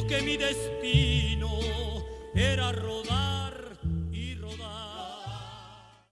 [0.00, 1.50] Que mi destino
[2.34, 3.01] era rodar